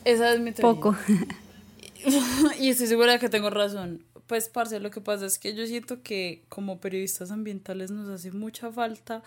[0.04, 0.80] Esa es mi teoría.
[0.80, 0.96] Poco.
[2.58, 4.04] y estoy segura de que tengo razón.
[4.30, 8.30] Pues, parce, lo que pasa es que yo siento que como periodistas ambientales nos hace
[8.30, 9.24] mucha falta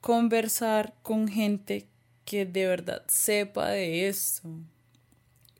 [0.00, 1.86] conversar con gente
[2.24, 4.48] que de verdad sepa de esto.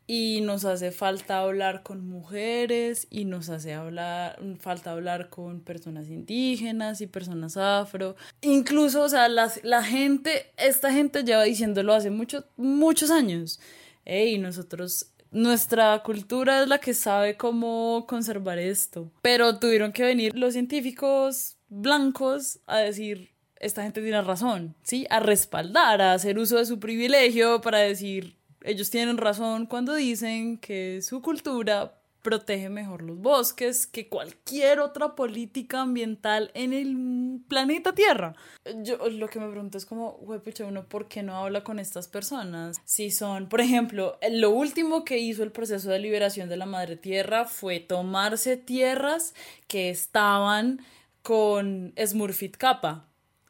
[0.07, 6.09] Y nos hace falta hablar con mujeres y nos hace hablar, falta hablar con personas
[6.09, 8.15] indígenas y personas afro.
[8.41, 13.59] Incluso, o sea, la gente, esta gente lleva diciéndolo hace muchos, muchos años.
[14.03, 19.11] Y nosotros nuestra cultura es la que sabe cómo conservar esto.
[19.21, 25.07] Pero tuvieron que venir los científicos blancos a decir, esta gente tiene razón, ¿sí?
[25.09, 30.57] A respaldar, a hacer uso de su privilegio para decir, ellos tienen razón cuando dicen
[30.57, 37.93] que su cultura protege mejor los bosques que cualquier otra política ambiental en el planeta
[37.93, 38.35] Tierra.
[38.81, 41.77] Yo lo que me pregunto es como, güey, pucha, uno, ¿por qué no habla con
[41.77, 42.81] estas personas?
[42.85, 46.95] Si son, por ejemplo, lo último que hizo el proceso de liberación de la madre
[46.95, 49.35] tierra fue tomarse tierras
[49.67, 50.79] que estaban
[51.21, 53.07] con Smurfit Kappa,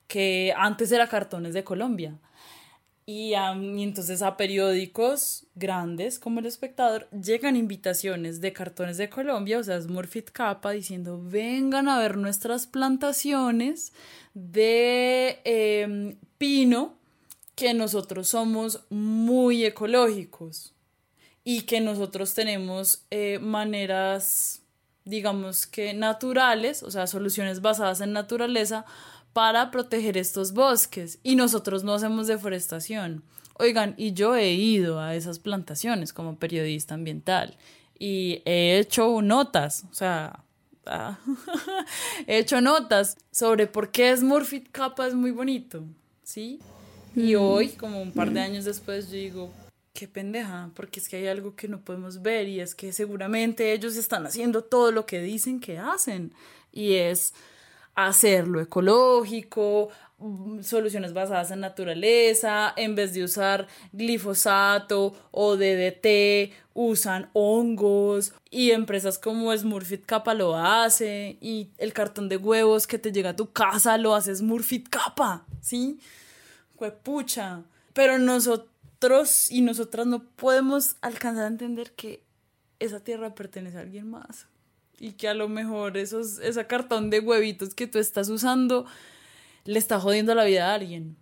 [0.08, 2.20] que antes era cartones de Colombia.
[3.06, 9.64] Y, entonces a periódicos grandes como El Espectador llegan invitaciones de cartones de Colombia, o
[9.64, 13.92] sea, Smurfit Kappa, diciendo vengan a ver nuestras plantaciones
[14.34, 16.96] de em, pino
[17.56, 20.74] que nosotros somos muy ecológicos
[21.44, 24.62] y que nosotros tenemos eh, maneras,
[25.04, 28.86] digamos que naturales, o sea, soluciones basadas en naturaleza
[29.34, 33.24] para proteger estos bosques y nosotros no hacemos deforestación.
[33.56, 37.58] Oigan, y yo he ido a esas plantaciones como periodista ambiental
[38.00, 40.44] y he hecho notas, o sea,
[40.86, 41.20] ah,
[42.28, 45.84] he hecho notas sobre por qué Smurfit Kappa es muy bonito,
[46.24, 46.60] ¿sí?
[47.16, 47.40] Y mm.
[47.42, 49.54] hoy, como un par de años después, yo digo,
[49.94, 53.74] qué pendeja, porque es que hay algo que no podemos ver y es que seguramente
[53.74, 56.34] ellos están haciendo todo lo que dicen que hacen
[56.72, 57.34] y es
[57.96, 67.30] hacerlo ecológico, mm, soluciones basadas en naturaleza, en vez de usar glifosato o DDT, usan
[67.34, 73.12] hongos y empresas como Smurfit Kappa lo hace y el cartón de huevos que te
[73.12, 76.00] llega a tu casa lo hace Smurfit Kappa, ¿sí?
[77.04, 77.64] Pucha.
[77.94, 82.24] Pero nosotros y nosotras no podemos alcanzar a entender que
[82.80, 84.48] esa tierra pertenece a alguien más
[85.00, 88.86] y que a lo mejor esos, ese cartón de huevitos que tú estás usando
[89.66, 91.16] le está jodiendo la vida a alguien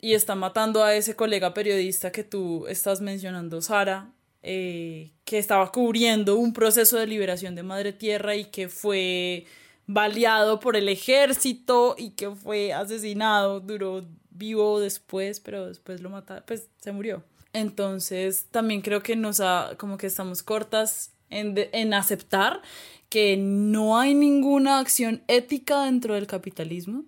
[0.00, 5.72] y está matando a ese colega periodista que tú estás mencionando, Sara, eh, que estaba
[5.72, 9.46] cubriendo un proceso de liberación de Madre Tierra y que fue
[9.86, 16.44] baleado por el ejército y que fue asesinado, duró vivo después, pero después lo mataron,
[16.46, 17.24] pues se murió.
[17.52, 22.62] Entonces también creo que nos ha, como que estamos cortas en, en aceptar
[23.08, 27.04] que no hay ninguna acción ética dentro del capitalismo.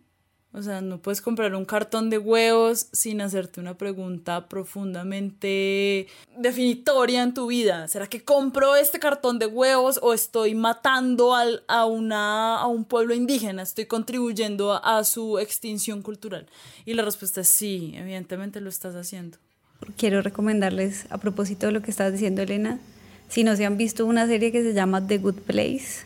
[0.52, 7.22] O sea, no puedes comprar un cartón de huevos sin hacerte una pregunta profundamente definitoria
[7.22, 7.86] en tu vida.
[7.86, 12.84] ¿Será que compro este cartón de huevos o estoy matando al, a, una, a un
[12.84, 13.62] pueblo indígena?
[13.62, 16.48] ¿Estoy contribuyendo a, a su extinción cultural?
[16.84, 19.38] Y la respuesta es sí, evidentemente lo estás haciendo.
[19.96, 22.80] Quiero recomendarles, a propósito de lo que estás diciendo, Elena,
[23.30, 26.04] si no se han visto una serie que se llama The Good Place,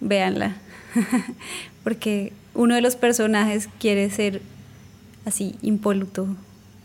[0.00, 0.56] véanla.
[1.84, 4.40] Porque uno de los personajes quiere ser
[5.26, 6.26] así impoluto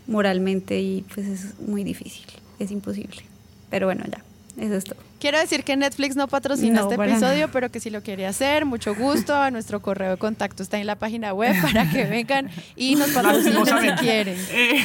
[0.06, 2.26] moralmente y pues es muy difícil,
[2.58, 3.22] es imposible.
[3.70, 4.22] Pero bueno, ya,
[4.62, 5.00] eso es todo.
[5.18, 8.94] Quiero decir que Netflix no patrocina este episodio, pero que si lo quiere hacer, mucho
[8.94, 9.50] gusto.
[9.50, 13.64] Nuestro correo de contacto está en la página web para que vengan y nos patrocinen
[13.64, 14.36] si quieren.
[14.50, 14.84] Eh,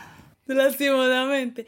[0.46, 1.66] lastimosamente.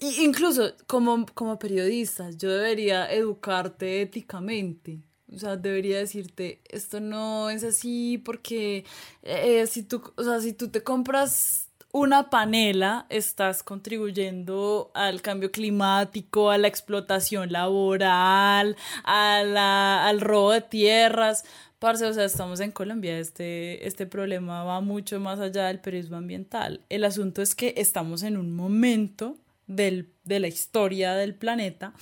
[0.00, 5.00] Incluso como, como periodista, yo debería educarte éticamente
[5.32, 8.84] o sea, debería decirte, esto no es así porque
[9.22, 15.50] eh, si, tú, o sea, si tú te compras una panela, estás contribuyendo al cambio
[15.50, 21.44] climático, a la explotación laboral, a la, al robo de tierras.
[21.78, 26.16] Parce, o sea, estamos en Colombia, este, este problema va mucho más allá del periodismo
[26.16, 26.82] ambiental.
[26.90, 29.36] El asunto es que estamos en un momento
[29.70, 31.94] del, de la historia del planeta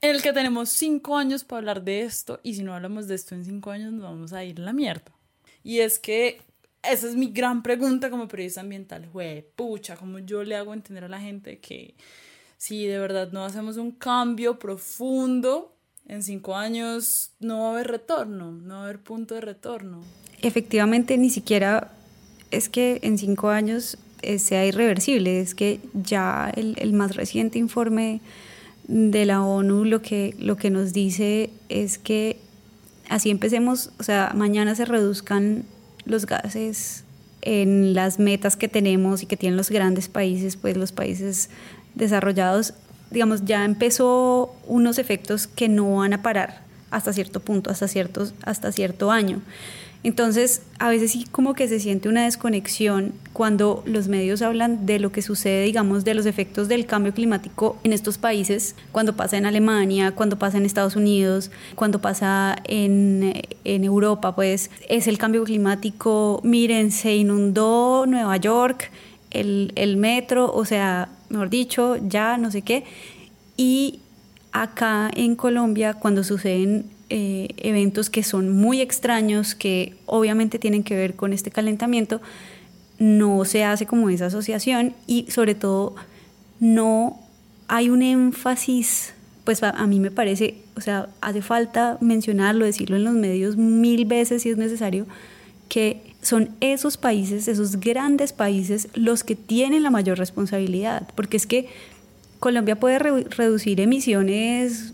[0.00, 3.14] en el que tenemos cinco años para hablar de esto y si no hablamos de
[3.14, 5.12] esto en cinco años nos vamos a ir a la mierda.
[5.62, 6.40] Y es que
[6.82, 11.04] esa es mi gran pregunta como periodista ambiental, güey, pucha, ¿cómo yo le hago entender
[11.04, 11.94] a la gente que
[12.56, 15.76] si de verdad no hacemos un cambio profundo,
[16.06, 20.02] en cinco años no va a haber retorno, no va a haber punto de retorno?
[20.40, 21.92] Efectivamente, ni siquiera
[22.50, 23.98] es que en cinco años
[24.38, 28.20] sea irreversible, es que ya el, el más reciente informe
[28.88, 32.38] de la ONU lo que, lo que nos dice es que
[33.08, 35.64] así empecemos, o sea, mañana se reduzcan
[36.04, 37.04] los gases
[37.42, 41.50] en las metas que tenemos y que tienen los grandes países, pues los países
[41.94, 42.74] desarrollados,
[43.10, 48.34] digamos, ya empezó unos efectos que no van a parar hasta cierto punto, hasta, ciertos,
[48.42, 49.40] hasta cierto año.
[50.06, 55.00] Entonces, a veces sí como que se siente una desconexión cuando los medios hablan de
[55.00, 59.36] lo que sucede, digamos, de los efectos del cambio climático en estos países, cuando pasa
[59.36, 63.32] en Alemania, cuando pasa en Estados Unidos, cuando pasa en,
[63.64, 68.92] Europa, pues es el cambio climático, miren, se inundó Nueva York,
[69.32, 72.84] el, el metro, o sea, mejor dicho, ya no sé qué.
[73.56, 73.98] Y
[74.52, 80.96] acá en Colombia, cuando suceden eh, eventos que son muy extraños, que obviamente tienen que
[80.96, 82.20] ver con este calentamiento,
[82.98, 85.94] no se hace como esa asociación y sobre todo
[86.58, 87.20] no
[87.68, 93.04] hay un énfasis, pues a, mí me parece, o sea, hace falta mencionarlo, decirlo en
[93.04, 95.06] los medios mil veces si es necesario,
[95.68, 101.46] que son esos países, esos grandes países, los que tienen la mayor responsabilidad, porque es
[101.46, 101.68] que
[102.40, 104.92] Colombia puede reducir emisiones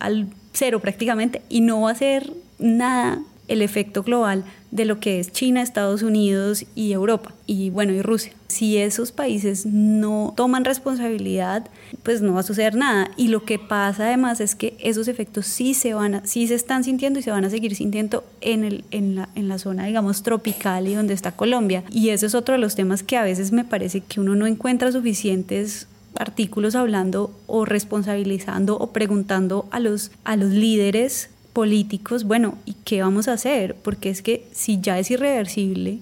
[0.00, 0.26] al
[0.58, 5.32] cero prácticamente y no va a hacer nada el efecto global de lo que es
[5.32, 8.32] China, Estados Unidos y Europa y bueno y Rusia.
[8.48, 11.68] Si esos países no toman responsabilidad,
[12.02, 13.10] pues no va a suceder nada.
[13.16, 16.54] Y lo que pasa además es que esos efectos sí se van a, sí se
[16.54, 19.86] están sintiendo y se van a seguir sintiendo en, el, en, la, en la zona,
[19.86, 21.84] digamos, tropical y donde está Colombia.
[21.90, 24.46] Y eso es otro de los temas que a veces me parece que uno no
[24.46, 25.88] encuentra suficientes
[26.18, 33.02] artículos hablando o responsabilizando o preguntando a los, a los líderes políticos, bueno, ¿y qué
[33.02, 33.74] vamos a hacer?
[33.76, 35.98] Porque es que si ya es irreversible,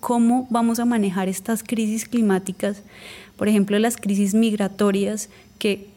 [0.00, 2.82] ¿cómo vamos a manejar estas crisis climáticas?
[3.36, 5.28] Por ejemplo, las crisis migratorias
[5.58, 5.88] que,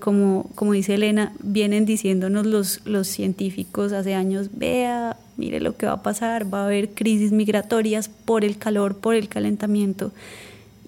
[0.00, 5.86] como, como dice Elena, vienen diciéndonos los, los científicos hace años, vea, mire lo que
[5.86, 10.12] va a pasar, va a haber crisis migratorias por el calor, por el calentamiento.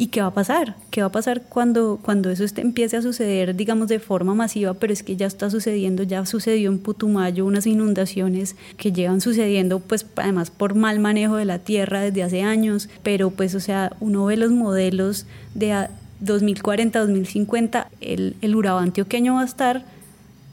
[0.03, 0.75] ¿Y qué va a pasar?
[0.91, 4.75] ¿Qué va a pasar cuando, cuando eso empiece a suceder, digamos, de forma masiva?
[4.75, 9.79] Pero es que ya está sucediendo, ya sucedió en Putumayo unas inundaciones que llevan sucediendo,
[9.79, 12.89] pues además por mal manejo de la tierra desde hace años.
[13.05, 15.25] Pero pues, o sea, uno ve los modelos
[15.55, 15.87] de
[16.19, 19.85] 2040, 2050, el, el Urabá antioqueño va a estar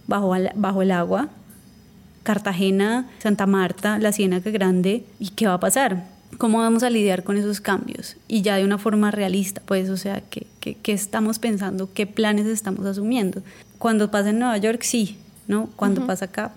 [0.05, 1.29] bajo, bajo el agua,
[2.21, 6.18] Cartagena, Santa Marta, la Ciénaga Grande, ¿y qué va a pasar?
[6.37, 8.17] ¿Cómo vamos a lidiar con esos cambios?
[8.27, 11.91] Y ya de una forma realista, pues, o sea, ¿qué, qué, estamos pensando?
[11.93, 13.41] ¿Qué planes estamos asumiendo?
[13.77, 15.17] Cuando pasa en Nueva York, sí,
[15.47, 15.69] ¿no?
[15.75, 16.53] Cuando pasa acá.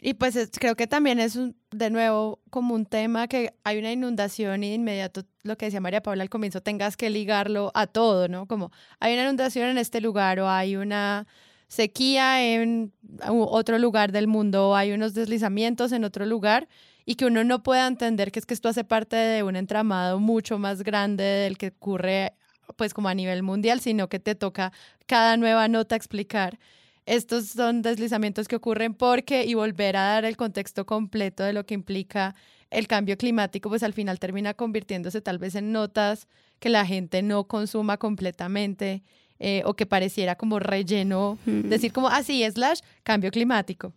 [0.00, 1.38] Y pues creo que también es
[1.70, 5.80] de nuevo como un tema que hay una inundación y de inmediato lo que decía
[5.80, 8.46] María Paula al comienzo, tengas que ligarlo a todo, ¿no?
[8.46, 8.70] Como
[9.00, 11.26] hay una inundación en este lugar o hay una
[11.66, 12.92] sequía en
[13.28, 16.68] otro lugar del mundo o hay unos deslizamientos en otro lugar
[17.08, 20.20] y que uno no pueda entender que es que esto hace parte de un entramado
[20.20, 22.34] mucho más grande del que ocurre
[22.76, 24.74] pues como a nivel mundial, sino que te toca
[25.06, 26.58] cada nueva nota explicar.
[27.06, 31.64] Estos son deslizamientos que ocurren porque y volver a dar el contexto completo de lo
[31.64, 32.34] que implica
[32.68, 36.28] el cambio climático, pues al final termina convirtiéndose tal vez en notas
[36.58, 39.02] que la gente no consuma completamente
[39.38, 43.94] eh, o que pareciera como relleno, decir como así, ah, slash cambio climático.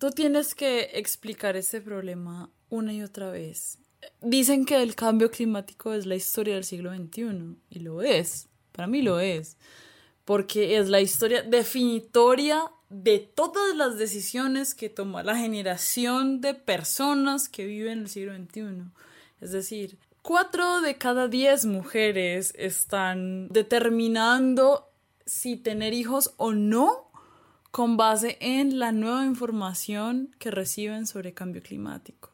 [0.00, 3.76] Tú tienes que explicar ese problema una y otra vez.
[4.22, 8.86] Dicen que el cambio climático es la historia del siglo XXI, y lo es, para
[8.86, 9.58] mí lo es,
[10.24, 17.50] porque es la historia definitoria de todas las decisiones que toma la generación de personas
[17.50, 18.90] que viven en el siglo XXI.
[19.42, 24.88] Es decir, cuatro de cada diez mujeres están determinando
[25.26, 27.09] si tener hijos o no
[27.70, 32.30] con base en la nueva información que reciben sobre cambio climático.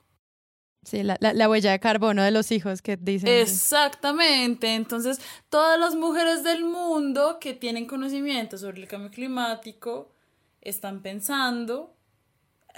[0.86, 3.28] Sí, la, la, huella de carbono de los hijos que dicen.
[3.28, 4.76] Exactamente.
[4.76, 10.12] Entonces, todas las mujeres del mundo que tienen conocimiento sobre el cambio climático
[10.60, 11.96] están pensando,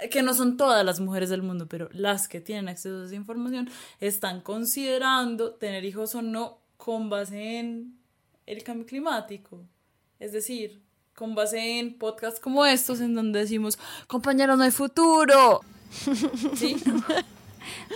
[0.09, 3.15] que no son todas las mujeres del mundo, pero las que tienen acceso a esa
[3.15, 7.99] información, están considerando tener hijos o no con base en
[8.47, 9.67] el cambio climático.
[10.19, 10.81] Es decir,
[11.19, 15.59] con base en podcasts como estos en donde decimos, compañeros, no hay futuro.
[16.55, 16.77] ¿Sí?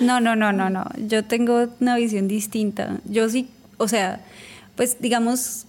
[0.02, 0.84] No, no, no, no, no.
[1.08, 3.00] Yo tengo una visión distinta.
[3.06, 3.48] Yo sí,
[3.78, 4.20] o sea,
[4.76, 5.66] pues digamos,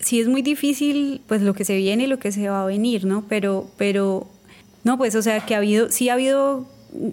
[0.00, 2.66] sí es muy difícil, pues lo que se viene y lo que se va a
[2.66, 3.24] venir, ¿no?
[3.28, 4.26] Pero, pero,
[4.82, 6.66] no, pues, o sea, que ha habido, sí ha habido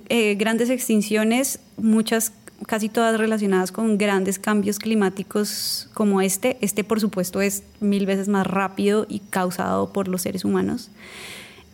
[0.10, 2.34] eh, grandes extinciones, muchas
[2.68, 6.58] casi todas relacionadas con grandes cambios climáticos como este.
[6.62, 10.90] Este, por supuesto, es mil veces más rápido y causado por los seres humanos.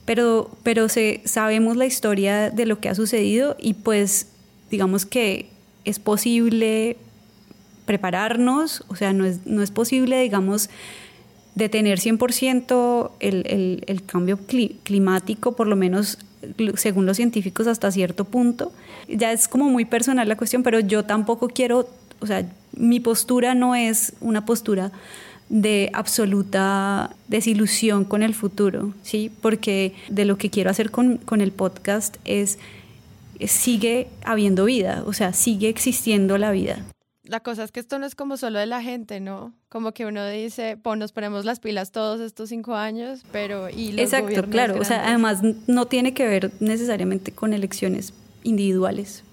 [0.05, 0.87] Pero, pero
[1.25, 4.27] sabemos la historia de lo que ha sucedido y pues
[4.71, 5.49] digamos que
[5.83, 6.97] es posible
[7.85, 10.69] prepararnos, o sea, no es, no es posible, digamos,
[11.55, 14.37] detener 100% el, el, el cambio
[14.83, 16.19] climático, por lo menos
[16.75, 18.71] según los científicos hasta cierto punto.
[19.07, 23.55] Ya es como muy personal la cuestión, pero yo tampoco quiero, o sea, mi postura
[23.55, 24.91] no es una postura
[25.49, 29.31] de absoluta desilusión con el futuro, ¿sí?
[29.41, 32.59] Porque de lo que quiero hacer con, con el podcast es,
[33.45, 36.83] sigue habiendo vida, o sea, sigue existiendo la vida
[37.27, 39.53] la cosa es que esto no es como solo de la gente, ¿no?
[39.69, 43.91] Como que uno dice, pues nos ponemos las pilas todos estos cinco años, pero y
[43.91, 44.79] los Exacto, claro.
[44.79, 48.13] O sea, además no tiene que ver necesariamente con elecciones
[48.43, 49.23] individuales.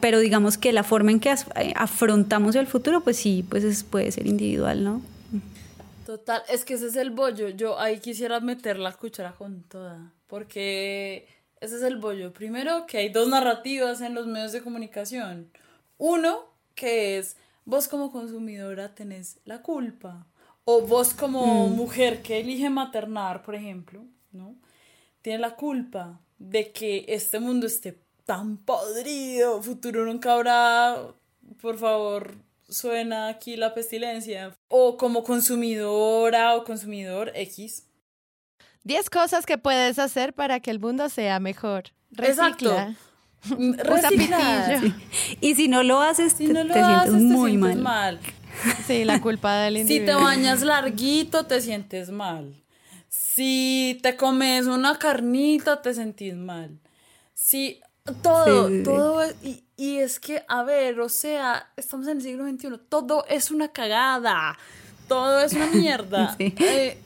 [0.00, 4.12] Pero digamos que la forma en que eh, afrontamos el futuro, pues sí, pues puede
[4.12, 5.02] ser individual, ¿no?
[6.06, 7.50] Total, es que ese es el bollo.
[7.50, 11.28] Yo ahí quisiera meter la cuchara con toda, porque
[11.60, 12.32] ese es el bollo.
[12.32, 15.50] Primero, que hay dos narrativas en los medios de comunicación.
[15.98, 16.46] Uno,
[16.78, 20.26] que es vos como consumidora tenés la culpa.
[20.64, 21.76] O vos como mm.
[21.76, 24.54] mujer que elige maternar, por ejemplo, ¿no?
[25.22, 29.62] Tiene la culpa de que este mundo esté tan podrido.
[29.62, 30.96] Futuro nunca habrá,
[31.60, 32.36] por favor,
[32.68, 34.56] suena aquí la pestilencia.
[34.68, 37.86] O como consumidora o consumidor X.
[38.84, 41.84] 10 cosas que puedes hacer para que el mundo sea mejor.
[42.10, 42.94] Recicla.
[43.78, 44.82] Recicla.
[45.40, 47.76] Y si no lo haces, Si te, no lo te haces, sientes te muy sientes
[47.76, 47.82] mal.
[47.82, 48.20] mal.
[48.86, 50.22] Sí, la culpa del Si te individuo.
[50.22, 52.54] bañas larguito, te sientes mal.
[53.08, 56.78] Si te comes una carnita, te sentís mal.
[57.34, 57.80] Si
[58.22, 58.84] todo, Sí, sí, sí.
[58.84, 63.24] todo y, y es que, a ver, o sea, estamos en el siglo XXI, todo
[63.28, 64.58] es una cagada,
[65.08, 66.34] todo es una mierda.
[66.38, 66.54] Sí.
[66.58, 66.98] Eh,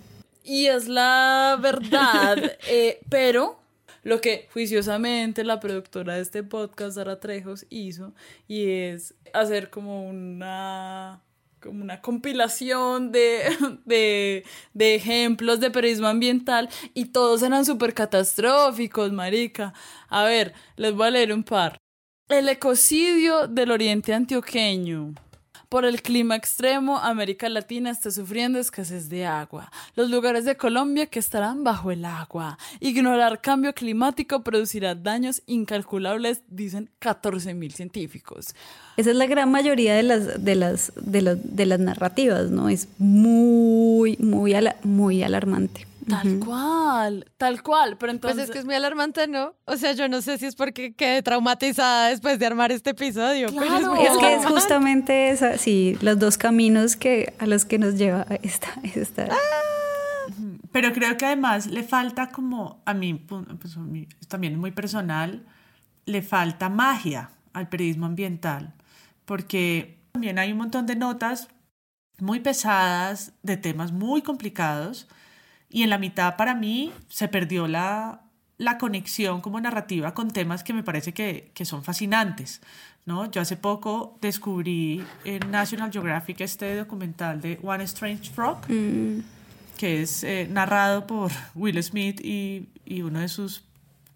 [0.45, 2.37] y es la verdad,
[2.68, 3.61] eh, pero
[4.03, 8.15] lo que juiciosamente la productora de este podcast, Sara Trejos, hizo,
[8.49, 11.23] y es hacer como una
[11.63, 13.45] como una compilación de,
[13.85, 14.45] de,
[14.75, 19.73] de ejemplos de periodismo ambiental y todos eran súper catastróficos, marica.
[20.09, 21.79] A ver, les voy a leer un par.
[22.29, 25.15] El ecocidio del oriente antioqueño.
[25.73, 29.73] Por el clima extremo, América Latina está sufriendo escasez de agua.
[29.97, 32.59] Los lugares de Colombia que estarán bajo el agua.
[32.79, 38.55] Ignorar cambio climático producirá daños incalculables, dicen 14.000 científicos.
[38.99, 42.68] Esa es la gran mayoría de las, de las, de las, de las narrativas, ¿no?
[42.68, 44.55] Es muy, muy,
[44.85, 45.87] muy alarmante.
[46.09, 47.97] Tal cual, tal cual.
[47.99, 48.37] Pero entonces.
[48.37, 49.55] Pues es que es muy alarmante, ¿no?
[49.67, 53.49] O sea, yo no sé si es porque quedé traumatizada después de armar este episodio.
[53.49, 53.95] pero Claro.
[53.95, 57.95] muy Es que es justamente esa, sí, los dos caminos que, a los que nos
[57.97, 59.29] lleva esta, esta
[60.73, 64.59] Pero creo que además le falta como, a mí, pu- pues a mí también es
[64.59, 65.45] muy personal,
[66.07, 68.73] le falta magia al periodismo ambiental,
[69.25, 71.49] porque también hay un montón de notas
[72.19, 75.09] muy pesadas de temas muy complicados
[75.73, 78.20] y en la mitad para mí se perdió la,
[78.59, 82.61] la conexión como narrativa con temas que me parece que, que son fascinantes.
[83.05, 83.29] ¿no?
[83.31, 88.61] Yo hace poco descubrí en National Geographic este documental de One Strange Frog
[89.83, 93.64] que es eh, narrado por Will Smith y, y uno de sus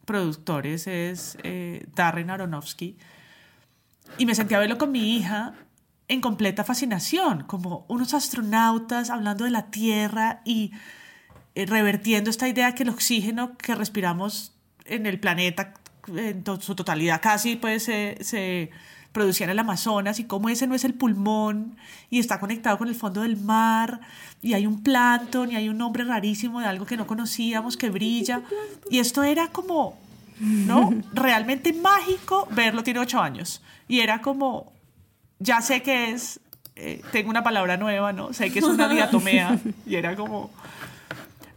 [0.05, 2.97] productores es eh, Darren Aronofsky.
[4.17, 5.55] Y me sentí a verlo con mi hija
[6.07, 10.71] en completa fascinación, como unos astronautas hablando de la Tierra y
[11.65, 14.53] revertiendo esta idea que el oxígeno que respiramos
[14.85, 15.73] en el planeta
[16.15, 18.71] en to- su totalidad casi pues se, se
[19.13, 21.77] producía en el Amazonas y cómo ese no es el pulmón
[22.11, 24.01] y está conectado con el fondo del mar
[24.43, 27.89] y hay un plancton y hay un nombre rarísimo de algo que no conocíamos que
[27.91, 28.43] brilla.
[28.91, 29.99] Y esto era como
[30.39, 33.63] no realmente mágico verlo tiene ocho años.
[33.89, 34.71] Y era como
[35.39, 36.39] ya sé que es
[36.77, 39.59] eh, tengo una palabra nueva no sé que es una diatomea.
[39.87, 40.51] Y era como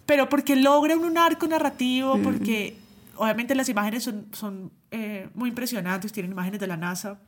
[0.10, 2.76] pero porque logra un arco narrativo, porque
[3.16, 7.20] obviamente las imágenes son, son eh, muy impresionantes, tienen imágenes de la NASA,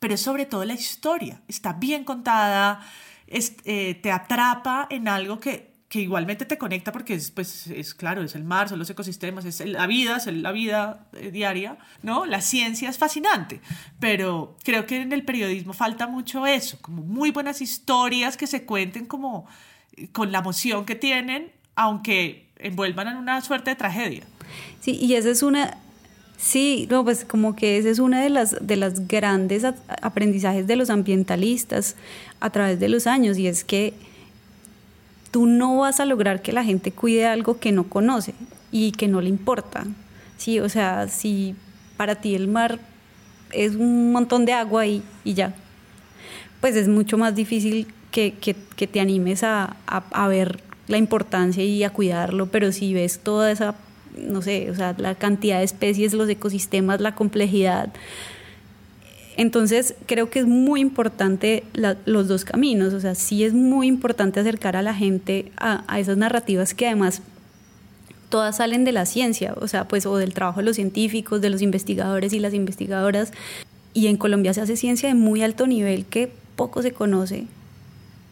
[0.00, 2.80] pero es sobre todo la historia, está bien contada,
[3.28, 7.94] es- eh, te atrapa en algo que, que igualmente te conecta porque es, pues, es
[7.94, 11.78] claro, es el mar, son los ecosistemas, es la vida, es la vida eh, diaria,
[12.02, 12.26] ¿no?
[12.26, 13.60] La ciencia es fascinante,
[14.00, 18.64] pero creo que en el periodismo falta mucho eso, como muy buenas historias que se
[18.66, 19.46] cuenten como
[19.96, 24.22] eh, con la emoción que tienen, aunque envuelvan en una suerte de tragedia.
[24.80, 25.78] Sí, y esa es una,
[26.36, 29.64] sí, no, pues como que esa es una de las, de las grandes
[30.02, 31.96] aprendizajes de los ambientalistas
[32.40, 33.94] a través de los años, y es que
[35.30, 38.34] tú no vas a lograr que la gente cuide algo que no conoce
[38.72, 39.86] y que no le importa.
[40.36, 41.54] Sí, o sea, si
[41.96, 42.78] para ti el mar
[43.52, 45.54] es un montón de agua y, y ya,
[46.60, 51.64] pues es mucho más difícil que, que- que te animes a- a ver la importancia
[51.64, 53.74] y a cuidarlo, pero si ves toda esa,
[54.18, 57.92] no sé, o sea, la cantidad de especies, los ecosistemas, la complejidad,
[59.36, 63.86] entonces creo que es muy importante la- los dos caminos, o sea, sí es muy
[63.86, 67.22] importante acercar a la gente a, a esas narrativas que además
[68.28, 71.50] todas salen de la ciencia, o sea, pues o del trabajo de los científicos, de
[71.50, 73.32] los investigadores y las investigadoras.
[73.92, 77.46] Y en Colombia se hace ciencia de muy alto nivel que poco se conoce,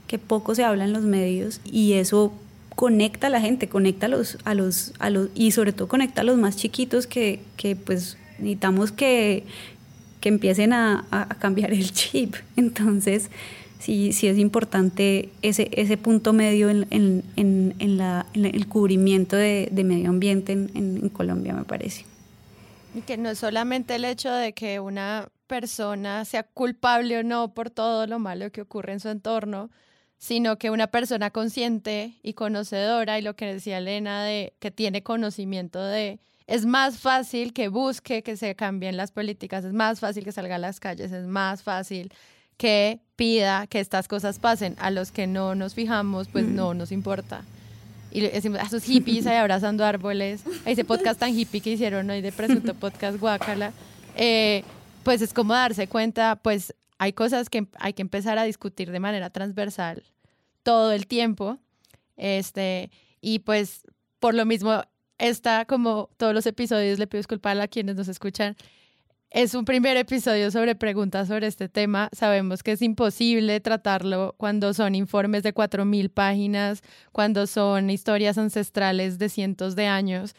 [0.07, 2.33] que poco se habla en los medios y eso
[2.79, 6.21] conecta a la gente, conecta a los, a los, a los y sobre todo conecta
[6.21, 9.43] a los más chiquitos que, que pues necesitamos que,
[10.21, 12.37] que empiecen a, a- cambiar el chip.
[12.57, 13.31] Entonces,
[13.81, 19.35] sí, sí es importante ese, ese punto medio en, en- en- en la- el cubrimiento
[19.35, 22.05] de, de medio ambiente en, en- en Colombia, me parece.
[22.95, 27.49] Y que no es solamente el hecho de que una persona sea culpable o no
[27.55, 29.69] por todo lo malo que ocurre en su entorno,
[30.19, 35.03] sino que una persona consciente y conocedora, y lo que decía Elena, de que tiene
[35.03, 40.25] conocimiento de es más fácil que busque que se cambien las políticas, es más fácil
[40.25, 42.11] que salga a las calles, es más fácil
[42.57, 44.75] que pida que estas cosas pasen.
[44.79, 47.45] A los que no nos fijamos, pues no nos importa.
[48.11, 52.09] Y decimos, a esos hippies ahí abrazando árboles, a ese podcast tan hippie que hicieron
[52.09, 53.73] hoy de Presunto Podcast Guacala,
[54.17, 54.65] eh,
[55.05, 59.01] pues es como darse cuenta, pues hay cosas que hay que empezar a discutir de
[59.01, 60.03] manera transversal
[60.63, 61.59] todo el tiempo.
[62.17, 62.91] Este,
[63.21, 63.83] y pues
[64.19, 64.83] por lo mismo,
[65.19, 68.57] está como todos los episodios, le pido disculpas a quienes nos escuchan,
[69.31, 72.09] es un primer episodio sobre preguntas sobre este tema.
[72.13, 76.81] Sabemos que es imposible tratarlo cuando son informes de 4.000 páginas,
[77.13, 80.35] cuando son historias ancestrales de cientos de años.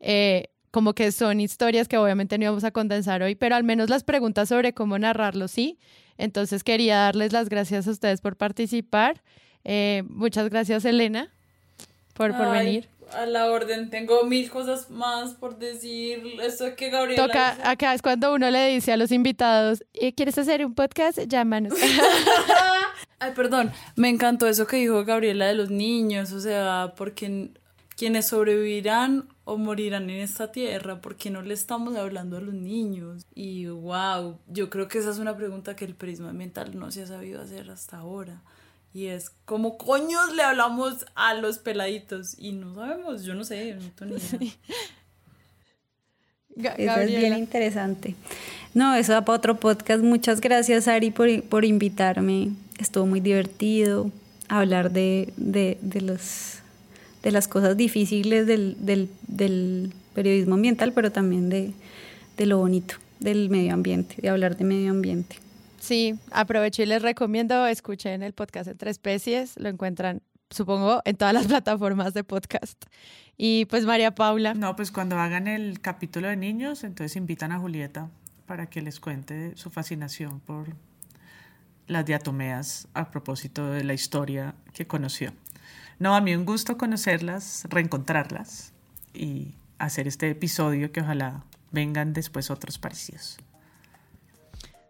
[0.00, 3.90] Eh, como que son historias que obviamente no vamos a condensar hoy, pero al menos
[3.90, 5.78] las preguntas sobre cómo narrarlo sí.
[6.18, 9.22] Entonces quería darles las gracias a ustedes por participar.
[9.64, 11.32] Eh, muchas gracias, Elena,
[12.14, 13.90] por, por venir a la orden.
[13.90, 16.22] Tengo mil cosas más por decir.
[16.42, 17.26] Esto que Gabriela.
[17.26, 19.82] Toca, acá es cuando uno le dice a los invitados:
[20.16, 21.18] ¿Quieres hacer un podcast?
[21.26, 21.74] Llámanos.
[23.18, 23.72] Ay, perdón.
[23.96, 26.32] Me encantó eso que dijo Gabriela de los niños.
[26.32, 27.50] O sea, porque
[27.96, 32.54] quienes sobrevivirán o morirán en esta tierra, ¿por qué no le estamos hablando a los
[32.54, 33.26] niños?
[33.34, 37.02] Y wow, yo creo que esa es una pregunta que el prisma mental no se
[37.02, 38.42] ha sabido hacer hasta ahora.
[38.94, 43.74] Y es como coños le hablamos a los peladitos y no sabemos, yo no sé,
[43.74, 44.54] no tengo ni
[46.76, 48.14] Eso es bien interesante.
[48.72, 50.04] No, eso da para otro podcast.
[50.04, 52.50] Muchas gracias, Ari, por, por invitarme.
[52.78, 54.12] Estuvo muy divertido
[54.46, 56.59] hablar de, de, de, los,
[57.22, 61.72] de las cosas difíciles del, del, del periodismo ambiental, pero también de,
[62.36, 65.36] de lo bonito del medio ambiente, de hablar de medio ambiente.
[65.78, 71.34] Sí, aprovecho y les recomiendo, escuchen el podcast Entre Especies, lo encuentran, supongo, en todas
[71.34, 72.82] las plataformas de podcast.
[73.36, 74.52] Y pues María Paula.
[74.52, 78.10] No, pues cuando hagan el capítulo de niños, entonces invitan a Julieta
[78.46, 80.68] para que les cuente su fascinación por
[81.86, 85.32] las diatomeas a propósito de la historia que conoció.
[86.00, 88.72] No, a mí un gusto conocerlas, reencontrarlas
[89.12, 93.36] y hacer este episodio que ojalá vengan después otros parecidos.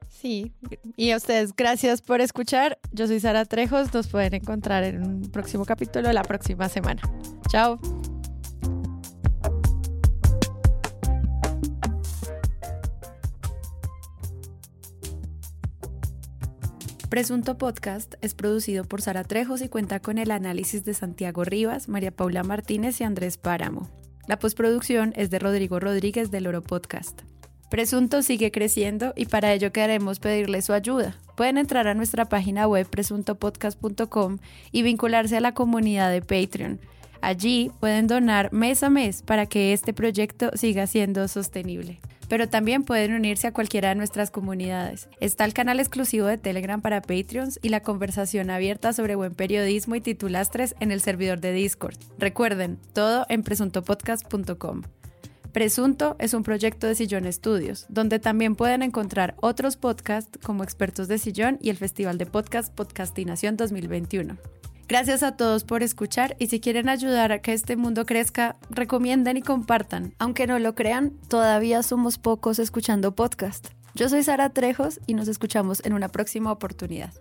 [0.08, 0.52] Sí,
[0.96, 2.78] y a ustedes gracias por escuchar.
[2.92, 7.02] Yo soy Sara Trejos, nos pueden encontrar en un próximo capítulo la próxima semana.
[7.48, 7.80] Chao.
[17.10, 21.88] Presunto Podcast es producido por Sara Trejos y cuenta con el análisis de Santiago Rivas,
[21.88, 23.90] María Paula Martínez y Andrés Páramo.
[24.28, 27.22] La postproducción es de Rodrigo Rodríguez del Oro Podcast.
[27.68, 31.16] Presunto sigue creciendo y para ello queremos pedirle su ayuda.
[31.36, 34.38] Pueden entrar a nuestra página web presuntopodcast.com
[34.70, 36.78] y vincularse a la comunidad de Patreon.
[37.22, 41.98] Allí pueden donar mes a mes para que este proyecto siga siendo sostenible.
[42.30, 45.08] Pero también pueden unirse a cualquiera de nuestras comunidades.
[45.18, 49.96] Está el canal exclusivo de Telegram para Patreons y la conversación abierta sobre buen periodismo
[49.96, 51.96] y titulastres en el servidor de Discord.
[52.18, 54.82] Recuerden, todo en presuntopodcast.com.
[55.52, 61.08] Presunto es un proyecto de Sillón Estudios, donde también pueden encontrar otros podcasts como Expertos
[61.08, 64.59] de Sillón y el Festival de Podcast Podcastinación 2021.
[64.90, 69.36] Gracias a todos por escuchar y si quieren ayudar a que este mundo crezca, recomienden
[69.36, 70.14] y compartan.
[70.18, 73.68] Aunque no lo crean, todavía somos pocos escuchando podcast.
[73.94, 77.12] Yo soy Sara Trejos y nos escuchamos en una próxima oportunidad.